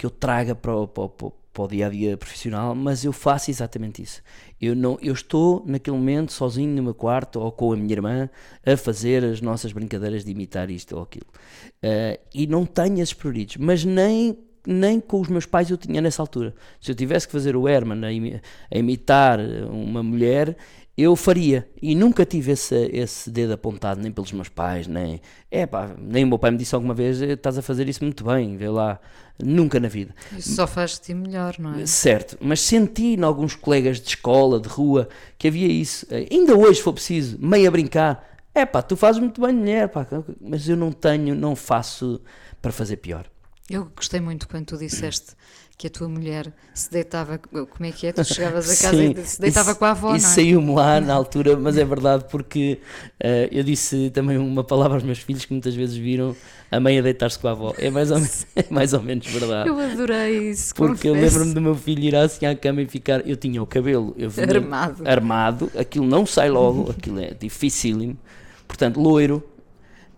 [0.00, 1.08] que eu traga para o, para,
[1.52, 4.22] para o dia a dia profissional, mas eu faço exatamente isso.
[4.58, 8.30] Eu, não, eu estou naquele momento sozinho no meu quarto ou com a minha irmã
[8.64, 11.26] a fazer as nossas brincadeiras de imitar isto ou aquilo.
[11.82, 16.00] Eh, e não tenho esses prioridades, mas nem nem com os meus pais eu tinha
[16.00, 16.54] nessa altura.
[16.80, 19.40] Se eu tivesse que fazer o Herman a imitar
[19.70, 20.56] uma mulher,
[20.96, 21.68] eu faria.
[21.80, 25.20] E nunca tive esse, esse dedo apontado, nem pelos meus pais, nem.
[25.50, 28.24] É pá, nem o meu pai me disse alguma vez: estás a fazer isso muito
[28.24, 29.00] bem, vê lá.
[29.42, 30.14] Nunca na vida.
[30.36, 31.86] Isso só faz de ti melhor, não é?
[31.86, 36.06] Certo, mas senti em alguns colegas de escola, de rua, que havia isso.
[36.10, 38.22] Eh, Ainda hoje, se for preciso, meio a brincar:
[38.54, 40.06] é pá, tu fazes muito bem, mulher, pá,
[40.40, 42.20] mas eu não tenho, não faço
[42.60, 43.24] para fazer pior.
[43.70, 45.32] Eu gostei muito quando tu disseste
[45.80, 47.38] que a tua mulher se deitava.
[47.38, 48.12] Como é que é?
[48.12, 50.34] Tu chegavas a casa Sim, e se deitava isso- com a avó, Isso não é?
[50.34, 52.78] saiu-me lá na altura, mas é verdade porque
[53.18, 56.36] eh, eu disse também uma palavra aos meus filhos que muitas vezes viram
[56.70, 57.74] a mãe a deitar-se com a avó.
[57.78, 59.70] É mais ou, menos, é mais ou menos verdade.
[59.70, 60.74] Eu adorei isso.
[60.74, 61.32] Porque eu confesso.
[61.38, 63.26] lembro-me do meu filho ir assim à cama e ficar.
[63.26, 65.02] Eu tinha o cabelo eu vinha Armado.
[65.08, 68.18] armado, aquilo não sai logo, aquilo é dificílimo,
[68.68, 69.42] portanto, loiro.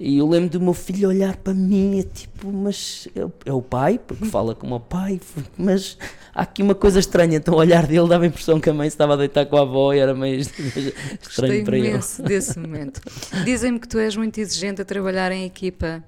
[0.04, 3.62] E eu lembro do meu filho olhar para mim, é tipo, mas é, o- é
[3.62, 5.20] pai, porque fala como o pai,
[5.56, 5.96] mas
[6.34, 7.36] há aqui uma coisa estranha.
[7.36, 9.56] Então, o olhar dele dava a impressão que a mãe se estava a deitar com
[9.56, 10.92] a avó e era meio Gostei
[11.22, 12.00] estranho para ele.
[12.26, 13.00] desse momento.
[13.44, 16.02] Dizem-me que tu és muito exigente a trabalhar em equipa.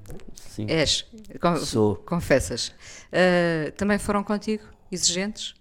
[0.50, 0.66] Sim.
[0.68, 1.04] És,
[1.40, 1.94] con- Sou.
[1.96, 2.72] confessas.
[3.12, 5.54] Ah, também foram contigo exigentes?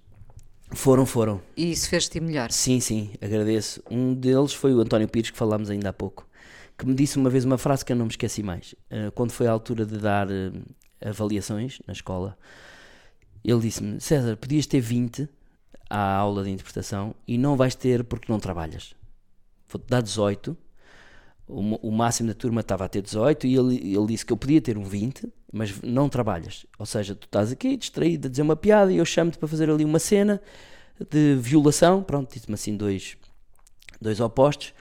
[0.71, 1.39] Foram, foram.
[1.55, 2.51] E isso fez-te melhor?
[2.51, 3.81] Sim, sim, agradeço.
[3.91, 6.25] Um deles foi o António Pires, que falámos ainda há pouco,
[6.78, 8.76] que me disse uma vez uma frase que eu não me esqueci mais.
[8.89, 10.51] Eh, quando foi a altura de dar eh,
[11.01, 12.38] avaliações na escola,
[13.43, 15.30] ele disse-me: César, podias ter 20,
[15.93, 18.95] à aula de interpretação e não vais ter porque não trabalhas.
[19.67, 20.57] Vou-te dar 18.
[21.47, 24.38] O, o máximo da turma estava a ter 18 e ele, ele disse que eu
[24.38, 26.65] podia ter um 20, mas não trabalhas.
[26.80, 29.69] Ou seja, tu estás aqui distraído a dizer uma piada e eu chamo-te para fazer
[29.69, 30.41] ali uma cena
[31.11, 32.01] de violação.
[32.01, 33.15] Pronto, disse-me assim dois,
[34.01, 34.74] dois opostos.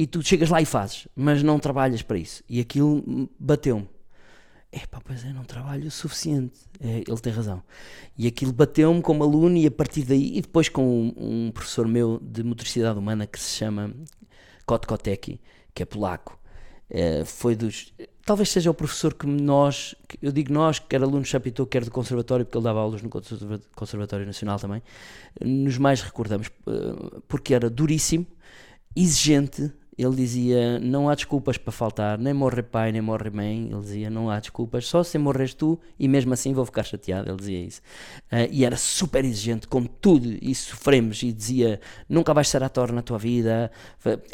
[0.00, 2.42] E tu chegas lá e fazes, mas não trabalhas para isso.
[2.48, 3.86] E aquilo bateu-me.
[4.72, 6.58] Epá, pois é, não trabalho o suficiente.
[6.80, 7.62] É, ele tem razão.
[8.16, 11.86] E aquilo bateu-me como aluno e a partir daí, e depois com um, um professor
[11.86, 13.94] meu de motricidade humana que se chama
[14.64, 15.38] Kotkoteki,
[15.74, 16.40] que é polaco,
[16.88, 17.92] é, foi dos...
[18.24, 21.90] Talvez seja o professor que nós, que eu digo nós, quer aluno Chapitou, quer do
[21.90, 24.82] conservatório, porque ele dava aulas no Conservatório Nacional também,
[25.44, 28.26] nos mais recordamos, eh, porque era duríssimo,
[28.96, 33.68] exigente, ele dizia: Não há desculpas para faltar, nem morre pai, nem morre mãe.
[33.70, 37.28] Ele dizia: Não há desculpas, só se morres tu e mesmo assim vou ficar chateado.
[37.28, 37.80] Ele dizia isso.
[38.32, 41.22] Uh, e era super exigente com tudo e sofremos.
[41.22, 43.70] E dizia: Nunca vais ser ator na tua vida,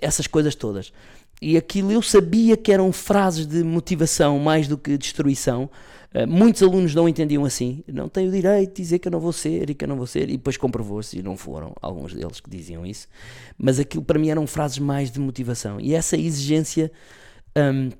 [0.00, 0.92] essas coisas todas.
[1.40, 5.68] E aquilo eu sabia que eram frases de motivação mais do que destruição.
[6.16, 7.84] Eh, muitos alunos não entendiam assim.
[7.86, 10.06] Não tenho direito de dizer que eu não vou ser e que eu não vou
[10.06, 10.30] ser.
[10.30, 13.06] E depois comprovou-se, e não foram alguns deles que diziam isso.
[13.58, 15.78] Mas aquilo para mim eram frases mais de motivação.
[15.78, 16.90] E essa exigência
[17.54, 17.90] hum,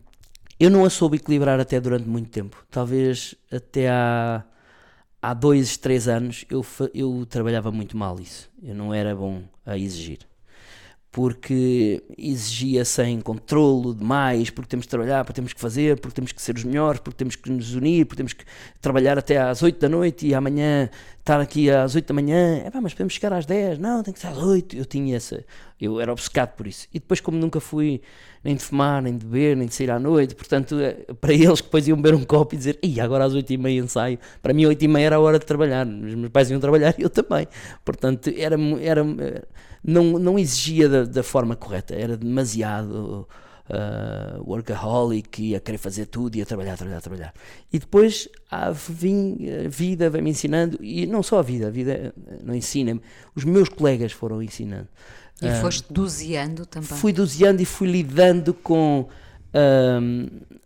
[0.59, 2.65] eu não a soube equilibrar até durante muito tempo.
[2.71, 4.43] Talvez até há,
[5.21, 6.65] há dois, três anos eu,
[6.95, 8.51] eu trabalhava muito mal isso.
[8.63, 10.21] Eu não era bom a exigir
[11.17, 16.31] porque exigia sem controlo demais, porque temos que trabalhar, porque temos que fazer, porque temos
[16.31, 18.45] que ser os melhores, porque temos que nos unir, porque temos que
[18.83, 22.71] trabalhar até às 8 da noite e amanhã estar aqui às 8 da manhã, é
[22.71, 25.43] pá, mas podemos chegar às 10, não, tem que ser às 8, eu tinha essa,
[25.81, 26.87] eu era obcecado por isso.
[26.93, 28.03] E depois como nunca fui
[28.47, 31.61] nem de fumar, nem de beber, nem de sair à noite, portanto, eh, para eles
[31.61, 34.21] que depois iam beber um copo e dizer, e agora às 8 e meia ensaio,
[34.41, 36.95] para mim 8 e meia era a hora de trabalhar, os meus pais iam trabalhar
[36.99, 37.49] e eu também,
[37.85, 39.05] portanto, era, era
[39.83, 43.27] não, não exigia da, da forma correta, era demasiado
[43.71, 47.35] uh, workaholic, ia querer fazer tudo, ia trabalhar, trabalhar, trabalhar.
[47.73, 51.71] E depois a, vim, a vida vai me ensinando, e não só a vida, a
[51.71, 53.01] vida não ensina-me,
[53.35, 54.89] os meus colegas foram ensinando.
[55.43, 56.89] E uh, foste doseando também?
[56.89, 59.09] Fui doseando e fui lidando com.
[59.55, 60.57] Uh,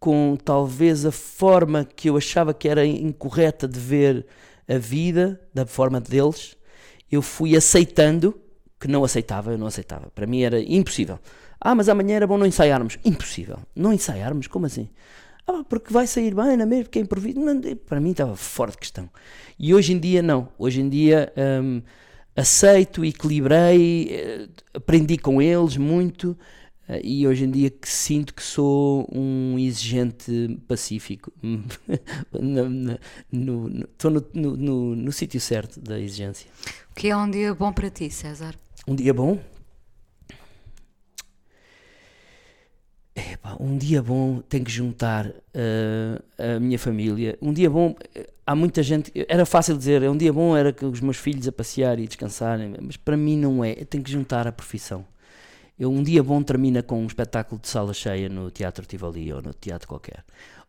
[0.00, 4.26] com talvez a forma que eu achava que era incorreta de ver
[4.68, 6.56] a vida, da forma deles,
[7.10, 8.38] eu fui aceitando
[8.78, 10.08] que não aceitava, eu não aceitava.
[10.14, 11.18] Para mim era impossível.
[11.60, 12.98] Ah, mas amanhã era bom não ensaiarmos.
[13.04, 13.58] Impossível.
[13.74, 14.46] Não ensaiarmos?
[14.46, 14.88] Como assim?
[15.46, 16.84] Ah, porque vai sair bem, não é mesmo?
[16.84, 17.40] Porque é improviso.
[17.86, 19.08] Para mim estava fora de questão.
[19.58, 20.48] E hoje em dia, não.
[20.58, 21.32] Hoje em dia
[21.62, 21.82] hum,
[22.36, 26.36] aceito, equilibrei, eh, aprendi com eles muito.
[26.88, 31.30] Uh, e hoje em dia que sinto que sou um exigente pacífico.
[32.32, 36.48] Estou no, no, no, no sítio certo da exigência.
[36.90, 38.54] O que é um dia bom para ti, César?
[38.86, 39.38] Um dia bom?
[43.18, 47.36] Epá, um dia bom tem que juntar uh, a minha família.
[47.42, 47.96] Um dia bom,
[48.46, 49.12] há muita gente.
[49.28, 52.06] Era fácil dizer, é um dia bom era que os meus filhos a passear e
[52.06, 53.74] descansarem, mas para mim não é.
[53.74, 55.04] Tem que juntar a profissão.
[55.76, 59.42] Eu, um dia bom termina com um espetáculo de sala cheia no Teatro Tivoli ou
[59.42, 60.24] no teatro qualquer.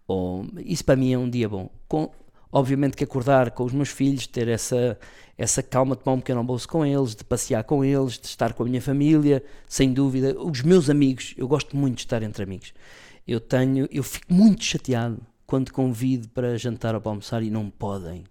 [0.08, 1.70] Ou, isso para mim é um dia bom.
[1.88, 2.12] Com,
[2.52, 4.98] obviamente que acordar com os meus filhos, ter essa,
[5.38, 8.54] essa calma de tomar um pequeno almoço com eles, de passear com eles, de estar
[8.54, 10.36] com a minha família, sem dúvida.
[10.40, 12.74] Os meus amigos, eu gosto muito de estar entre amigos.
[13.28, 17.70] Eu tenho, eu fico muito chateado quando convido para jantar ou para almoçar e não
[17.70, 18.24] podem.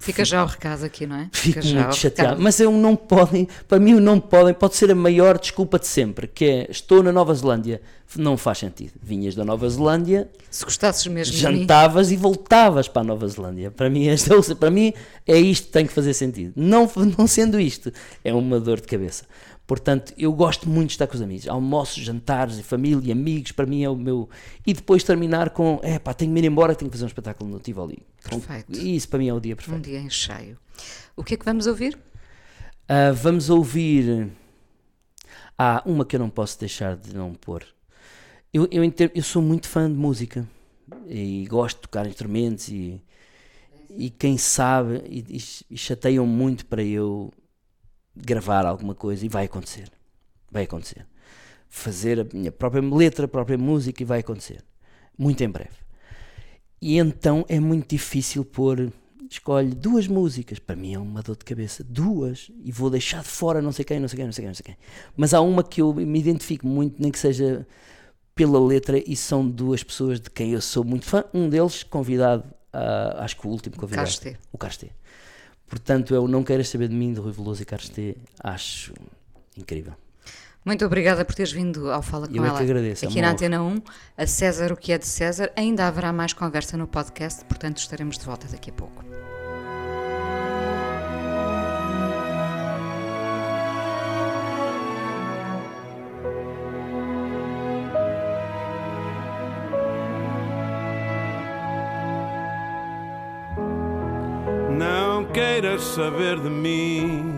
[0.00, 1.28] Fica já o recado aqui, não é?
[1.30, 2.40] Fico Fica muito chateado.
[2.40, 5.86] Mas eu não podem, para mim o não podem pode ser a maior desculpa de
[5.86, 7.82] sempre, que é estou na Nova Zelândia.
[8.16, 8.92] Não faz sentido.
[9.00, 13.70] Vinhas da Nova Zelândia, se gostasses mesmo jantavas e voltavas para a Nova Zelândia.
[13.70, 14.92] Para mim, este, para mim
[15.26, 16.54] é isto que tem que fazer sentido.
[16.56, 17.92] Não, não sendo isto,
[18.24, 19.24] é uma dor de cabeça.
[19.70, 21.46] Portanto, eu gosto muito de estar com os amigos.
[21.46, 24.28] Almoços, jantares, família, amigos, para mim é o meu.
[24.66, 27.48] E depois terminar com: é pá, tenho que ir embora, tenho que fazer um espetáculo
[27.48, 28.02] no Tivoli.
[28.28, 28.76] Perfeito.
[28.76, 29.78] E isso para mim é o dia perfeito.
[29.78, 30.58] Um dia em cheio.
[31.14, 31.94] O que é que vamos ouvir?
[31.94, 34.32] Uh, vamos ouvir.
[35.56, 37.64] Há ah, uma que eu não posso deixar de não pôr.
[38.52, 38.82] Eu, eu,
[39.14, 40.48] eu sou muito fã de música
[41.06, 43.00] e gosto de tocar instrumentos e,
[43.88, 45.40] e quem sabe e,
[45.70, 47.32] e chateiam muito para eu
[48.24, 49.90] gravar alguma coisa e vai acontecer.
[50.50, 51.06] Vai acontecer.
[51.68, 54.64] Fazer a minha própria letra, a própria música e vai acontecer.
[55.16, 55.70] Muito em breve.
[56.80, 58.92] E então é muito difícil pôr.
[59.28, 60.58] Escolhe duas músicas.
[60.58, 61.84] Para mim é uma dor de cabeça.
[61.84, 62.50] Duas.
[62.64, 64.54] E vou deixar de fora não sei quem, não sei quem, não sei quem, não
[64.54, 64.76] sei quem.
[65.16, 67.66] Mas há uma que eu me identifico muito, nem que seja
[68.34, 71.24] pela letra, e são duas pessoas de quem eu sou muito fã.
[71.34, 74.08] Um deles convidado, a, acho que o último convidado.
[74.08, 74.36] Castê.
[74.50, 74.90] O Castê
[75.70, 78.16] Portanto, eu não quero saber de mim, de Rui Veloso e Carlos T.
[78.42, 78.92] Acho
[79.56, 79.94] incrível.
[80.64, 82.58] Muito obrigada por teres vindo ao Fala com Eu é ela.
[82.58, 83.30] que agradeço, Aqui na.
[83.30, 83.82] Antena 1,
[84.18, 85.50] a César o que é de César.
[85.56, 89.02] Ainda haverá mais conversa no podcast, portanto estaremos de volta daqui a pouco.
[105.32, 107.34] Queiras saber de mim.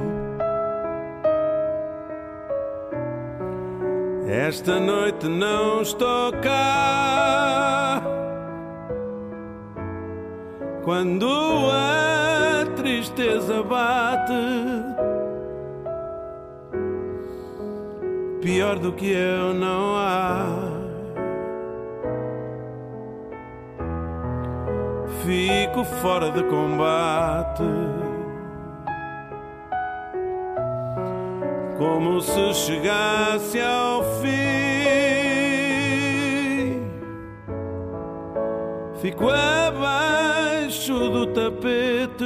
[4.28, 8.02] Esta noite não estou cá.
[10.82, 11.28] Quando
[11.70, 14.32] a tristeza bate,
[18.40, 20.71] pior do que eu não há.
[25.24, 27.62] Fico fora de combate.
[31.78, 34.32] Como se chegasse ao fim.
[39.00, 42.24] Fico abaixo do tapete,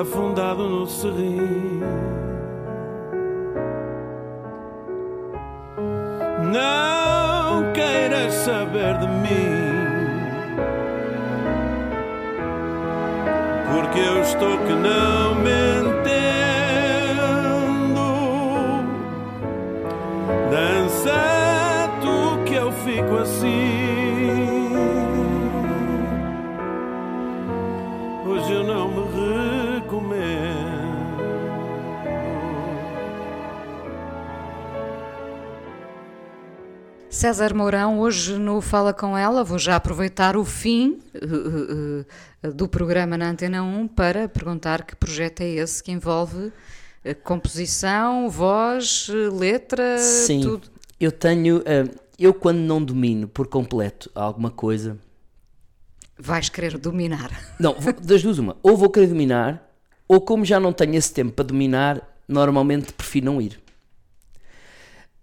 [0.00, 1.80] afundado no serrim.
[6.52, 6.95] Não
[8.26, 10.16] queiras saber de mim,
[13.72, 15.50] porque eu estou que não me
[15.80, 16.06] entendo.
[20.50, 24.05] Dança tu que eu fico assim.
[37.16, 42.04] César Mourão, hoje no Fala Com Ela, vou já aproveitar o fim uh,
[42.46, 46.52] uh, do programa na Antena 1 para perguntar que projeto é esse que envolve
[47.24, 50.68] composição, voz, letra, Sim, tudo.
[51.00, 51.62] eu tenho.
[52.18, 54.98] eu, quando não domino por completo alguma coisa,
[56.18, 57.30] Vais querer dominar.
[57.58, 58.58] Não, vou- das duas uma.
[58.62, 59.70] Ou vou querer dominar,
[60.06, 63.58] ou como já não tenho esse tempo para dominar, normalmente prefiro não ir.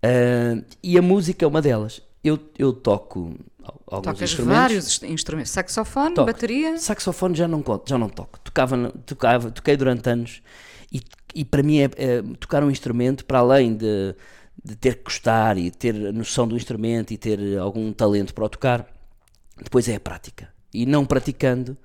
[0.03, 2.01] Ah, e a música é uma delas.
[2.23, 3.33] Eu, eu toco
[3.63, 4.59] al- alguns Tocas instrumentos.
[4.61, 5.51] vários inst- instrumentos.
[5.51, 6.25] Saxofone, Toco.
[6.27, 6.77] bateria.
[6.77, 8.39] Saxofone já não, conto- já não toco.
[8.39, 10.41] Tocava, tocava, toquei durante anos
[10.91, 11.01] e,
[11.35, 14.15] e para mim é, é tocar um instrumento, para além de,
[14.63, 18.45] de ter que gostar e ter a noção do instrumento e ter algum talento para
[18.45, 18.87] o tocar,
[19.61, 20.47] depois é a prática.
[20.73, 21.77] E não praticando,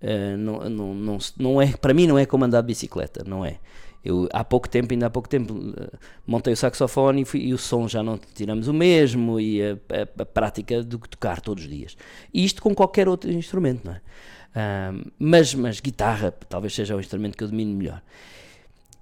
[0.00, 3.44] eh, não, não, não, não é, para mim não é como andar de bicicleta, não
[3.44, 3.58] é.
[4.06, 5.54] Eu, há pouco tempo, ainda há pouco tempo,
[6.26, 9.72] montei o saxofone e, fui- e o som já não tiramos o mesmo e a,
[9.74, 11.96] a- a prática que tocar todos os dias.
[12.32, 14.00] E isto com qualquer outro instrumento, não é?
[15.18, 18.00] Mas, mas guitarra talvez seja o instrumento que eu domino melhor.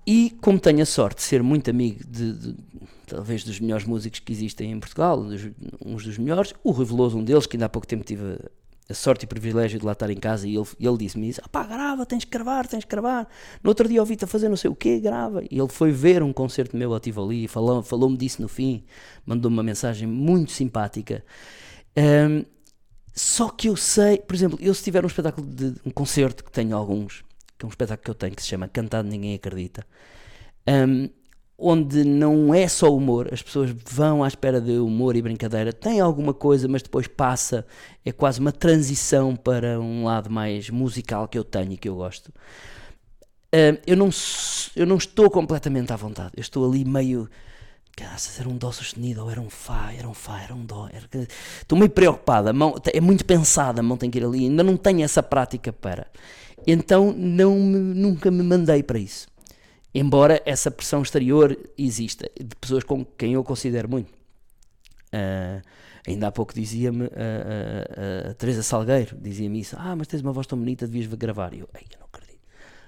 [0.06, 2.54] E como tenho a sorte de ser muito amigo de, de-
[3.06, 5.48] talvez dos melhores músicos que existem em Portugal, dos-
[5.84, 8.38] uns dos melhores, o Rui Veloso, um deles, que ainda há pouco tempo tive
[8.88, 11.64] a, sorte e privilégio de lá estar em casa e ele, ele disse-me isso, pá,
[11.64, 13.28] grava, tens que gravar, tens que gravar.
[13.62, 15.42] No outro dia ouvi-te a fazer não sei o quê, grava.
[15.50, 18.84] E ele foi ver um concerto meu ao Tivoli, falou- falou-me disso no fim,
[19.26, 21.24] mandou-me uma mensagem muito simpática.
[21.96, 22.44] Ahm,
[23.14, 26.50] só que eu sei, por exemplo, eu se tiver um espetáculo de um concerto que
[26.52, 27.24] tenho alguns,
[27.58, 29.86] que é um espetáculo que eu tenho que se chama Cantado Ninguém Acredita,
[30.68, 31.08] hum,
[31.58, 36.00] onde não é só humor, as pessoas vão à espera de humor e brincadeira, tem
[36.00, 37.64] alguma coisa, mas depois passa,
[38.04, 41.96] é quase uma transição para um lado mais musical que eu tenho e que eu
[41.96, 42.32] gosto.
[43.52, 44.10] Hum, eu, não,
[44.74, 47.28] eu não estou completamente à vontade, eu estou ali meio.
[47.96, 50.88] Graças, era um dó sustenido, ou era um fá, era um fá, era um dó.
[50.92, 51.08] era-
[51.60, 54.64] Estou meio preocupada, a mão, é muito pensada, a mão tem que ir ali, ainda
[54.64, 56.08] não tenho essa prática para.
[56.66, 59.28] Então não me- nunca me mandei para isso.
[59.94, 64.12] Embora essa pressão exterior exista, de pessoas com quem eu considero muito.
[65.12, 65.62] Ah,
[66.06, 70.32] ainda há pouco dizia-me a, a- a Teresa Salgueiro, dizia-me isso, ah, mas tens uma
[70.32, 71.54] voz tão bonita, devias gravar.
[71.54, 72.40] E eu, ei, eu não acredito.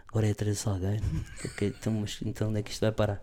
[0.09, 1.03] Agora é a Teresa Salgueiro.
[1.45, 3.23] Ok, então, mas, então onde é que isto vai parar?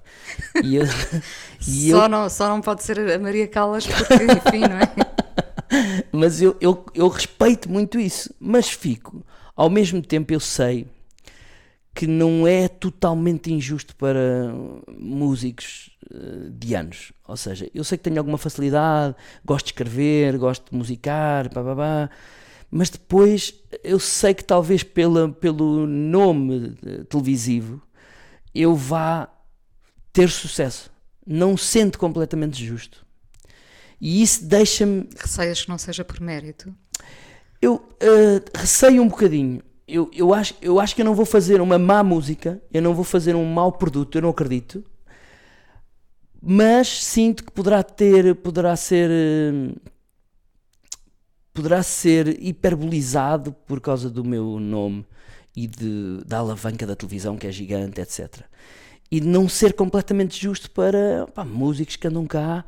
[0.63, 0.83] E eu,
[1.67, 6.03] e eu- Só, não, só não pode ser a Maria Callas, porque, enfim, não é?
[6.11, 9.25] mas eu, eu, eu respeito muito isso, mas fico,
[9.55, 10.87] ao mesmo tempo eu sei
[11.93, 14.53] que não é totalmente injusto para
[14.97, 17.13] músicos eh, de anos.
[17.27, 19.15] Ou seja, eu sei que tenho alguma facilidade,
[19.45, 22.09] gosto de escrever, gosto de musicar, pá, pá, pá,
[22.71, 27.81] mas depois eu sei que talvez pela, pelo nome eh, televisivo
[28.53, 29.29] eu vá
[30.11, 30.91] ter sucesso.
[31.25, 33.05] Não sendo completamente justo.
[33.99, 36.75] E isso deixa-me Receias que não seja por mérito.
[37.61, 39.61] Eu uh, receio um bocadinho.
[39.93, 42.95] Eu, eu, acho, eu acho que eu não vou fazer uma má música, eu não
[42.95, 44.83] vou fazer um mau produto, eu não acredito.
[46.41, 49.11] Mas sinto que poderá ter, poderá ser.
[51.53, 55.05] Poderá ser hiperbolizado por causa do meu nome
[55.55, 58.41] e de, da alavanca da televisão que é gigante, etc.
[59.11, 62.65] E de não ser completamente justo para pá, músicos que andam cá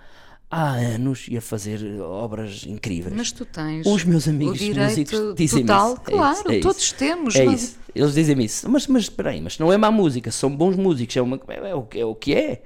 [0.49, 3.15] há anos e a fazer obras incríveis.
[3.15, 6.01] Mas tu tens os meus amigos o músicos dizem total, isso.
[6.01, 6.95] claro, é isso, é todos isso.
[6.95, 7.35] temos.
[7.35, 7.63] É mas...
[7.63, 7.79] isso.
[7.93, 8.69] Eles dizem-me isso.
[8.69, 11.69] Mas, mas espera aí, mas não é má música, são bons músicos, é, uma, é,
[11.69, 12.61] é, o, é o que é.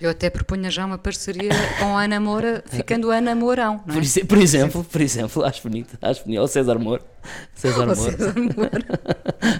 [0.00, 3.82] Eu até propunha já uma parceria com a Ana Moura, ficando Ana Mourão.
[3.84, 4.00] Não é?
[4.00, 6.40] por, por, exemplo, por exemplo, acho bonito, acho bonito.
[6.40, 7.02] Ou César Moura.
[7.54, 7.96] César Moura.
[7.96, 8.86] César Moura.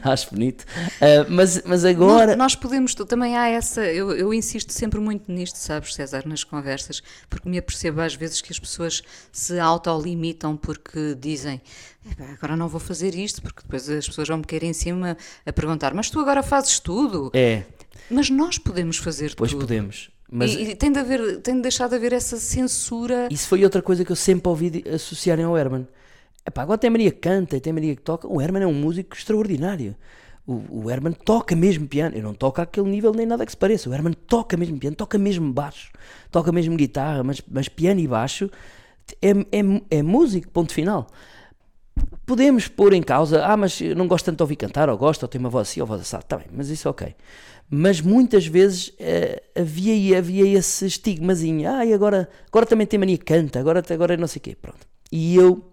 [0.04, 0.62] acho bonito.
[0.62, 2.36] Uh, mas, mas agora.
[2.36, 3.84] Nós, nós podemos, também há essa.
[3.84, 8.40] Eu, eu insisto sempre muito nisto, sabes, César, nas conversas, porque me apercebo às vezes
[8.40, 11.60] que as pessoas se autolimitam porque dizem
[12.32, 15.52] agora não vou fazer isto, porque depois as pessoas vão me cair em cima a
[15.52, 17.30] perguntar, mas tu agora fazes tudo.
[17.34, 17.64] É.
[18.10, 19.60] Mas nós podemos fazer pois tudo.
[19.60, 20.17] Pois podemos.
[20.30, 20.52] Mas...
[20.52, 23.28] E, e, tem, de haver, tem de deixar de haver essa censura.
[23.30, 25.86] Isso foi outra coisa que eu sempre ouvi associarem ao Herman.
[26.46, 28.28] Epá, agora tem Maria que canta e tem Maria que toca.
[28.28, 29.96] O Herman é um músico extraordinário.
[30.46, 32.16] O, o Herman toca mesmo piano.
[32.16, 33.88] Eu não toco àquele nível nem nada que se pareça.
[33.88, 35.90] O Herman toca mesmo piano, toca mesmo baixo,
[36.30, 38.50] toca mesmo guitarra, mas, mas piano e baixo
[39.22, 41.06] é, é, é músico, ponto final.
[42.24, 45.28] Podemos pôr em causa, ah, mas não gosto tanto de ouvir cantar, ou gosto, ou
[45.28, 47.14] tem uma voz assim, ou voz assim, está bem, mas isso é ok
[47.70, 53.18] mas muitas vezes uh, havia, havia esse estigmazinho, ah, e agora, agora também tem mania
[53.18, 54.86] canta, agora, agora não sei o quê, pronto.
[55.12, 55.70] E eu,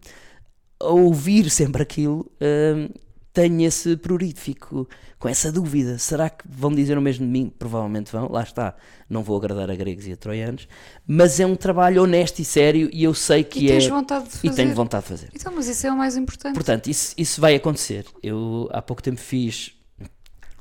[0.80, 2.94] ao ouvir sempre aquilo, uh,
[3.34, 4.88] tenho esse prurito, fico
[5.20, 7.52] com essa dúvida, será que vão dizer o mesmo de mim?
[7.58, 8.76] Provavelmente vão, lá está,
[9.10, 10.68] não vou agradar a gregos e a troianos,
[11.08, 13.80] mas é um trabalho honesto e sério e eu sei que e é...
[13.90, 14.48] Vontade de fazer.
[14.48, 15.30] E tenho vontade de fazer.
[15.34, 16.54] Então, mas isso é o mais importante.
[16.54, 18.06] Portanto, isso, isso vai acontecer.
[18.22, 19.74] Eu há pouco tempo fiz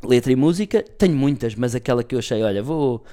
[0.07, 3.05] letra e música, tenho muitas, mas aquela que eu achei, olha, vou,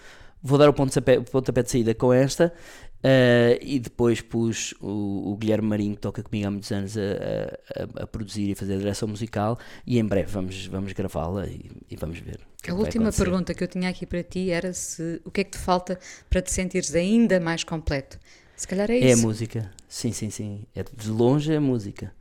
[0.42, 2.54] vou dar o pontapé, o pontapé de saída com esta.
[3.02, 7.02] Uh, e depois pus o, o, Guilherme Marinho, que toca comigo há muitos anos, a,
[7.02, 9.58] a, a produzir e fazer a direção musical.
[9.88, 12.40] E em breve vamos, vamos gravá-la e, e, vamos ver.
[12.64, 15.44] A é última pergunta que eu tinha aqui para ti era se o que é
[15.44, 18.20] que te falta para te sentires ainda mais completo.
[18.56, 19.08] Se calhar é isso.
[19.08, 20.64] É a música, sim, sim, sim.
[20.76, 22.14] É de longe a música.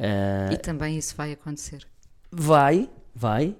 [0.00, 1.86] Uh, e também isso vai acontecer.
[2.28, 3.56] Vai, vai.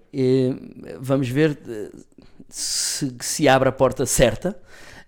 [1.00, 1.90] vamos ver eh,
[2.48, 4.58] se, se abre a porta certa.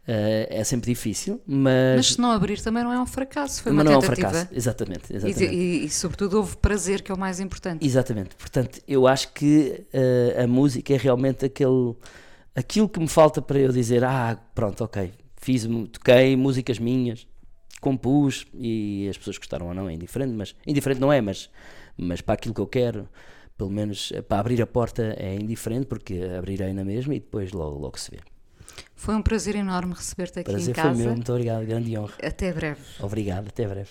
[0.07, 1.97] Uh, é sempre difícil, mas.
[1.97, 4.27] Mas se não abrir também não é um fracasso, foi mas uma não tentativa.
[4.27, 5.17] é um fracasso, exatamente.
[5.17, 5.45] exatamente.
[5.45, 7.87] E, e, e, sobretudo houve prazer, que é o mais importante.
[7.87, 8.37] Exatamente.
[8.37, 11.95] Portanto, eu acho que uh, a música é realmente aquele,
[12.55, 17.27] aquilo que me falta para eu dizer: ah, pronto, ok, fiz, toquei músicas minhas,
[17.81, 21.49] compus e as pessoas gostaram ou não, é indiferente, mas indiferente não é, mas,
[21.97, 23.09] mas para aquilo que eu quero
[23.57, 27.79] pelo menos para abrir a porta é indiferente, porque abrirei na mesma e depois logo,
[27.79, 28.19] logo se vê.
[28.95, 30.89] Foi um prazer enorme receber-te aqui prazer em casa.
[30.89, 32.15] Prazer foi meu, muito obrigado, grande honra.
[32.23, 32.81] Até breve.
[33.01, 33.91] Obrigado, até breve.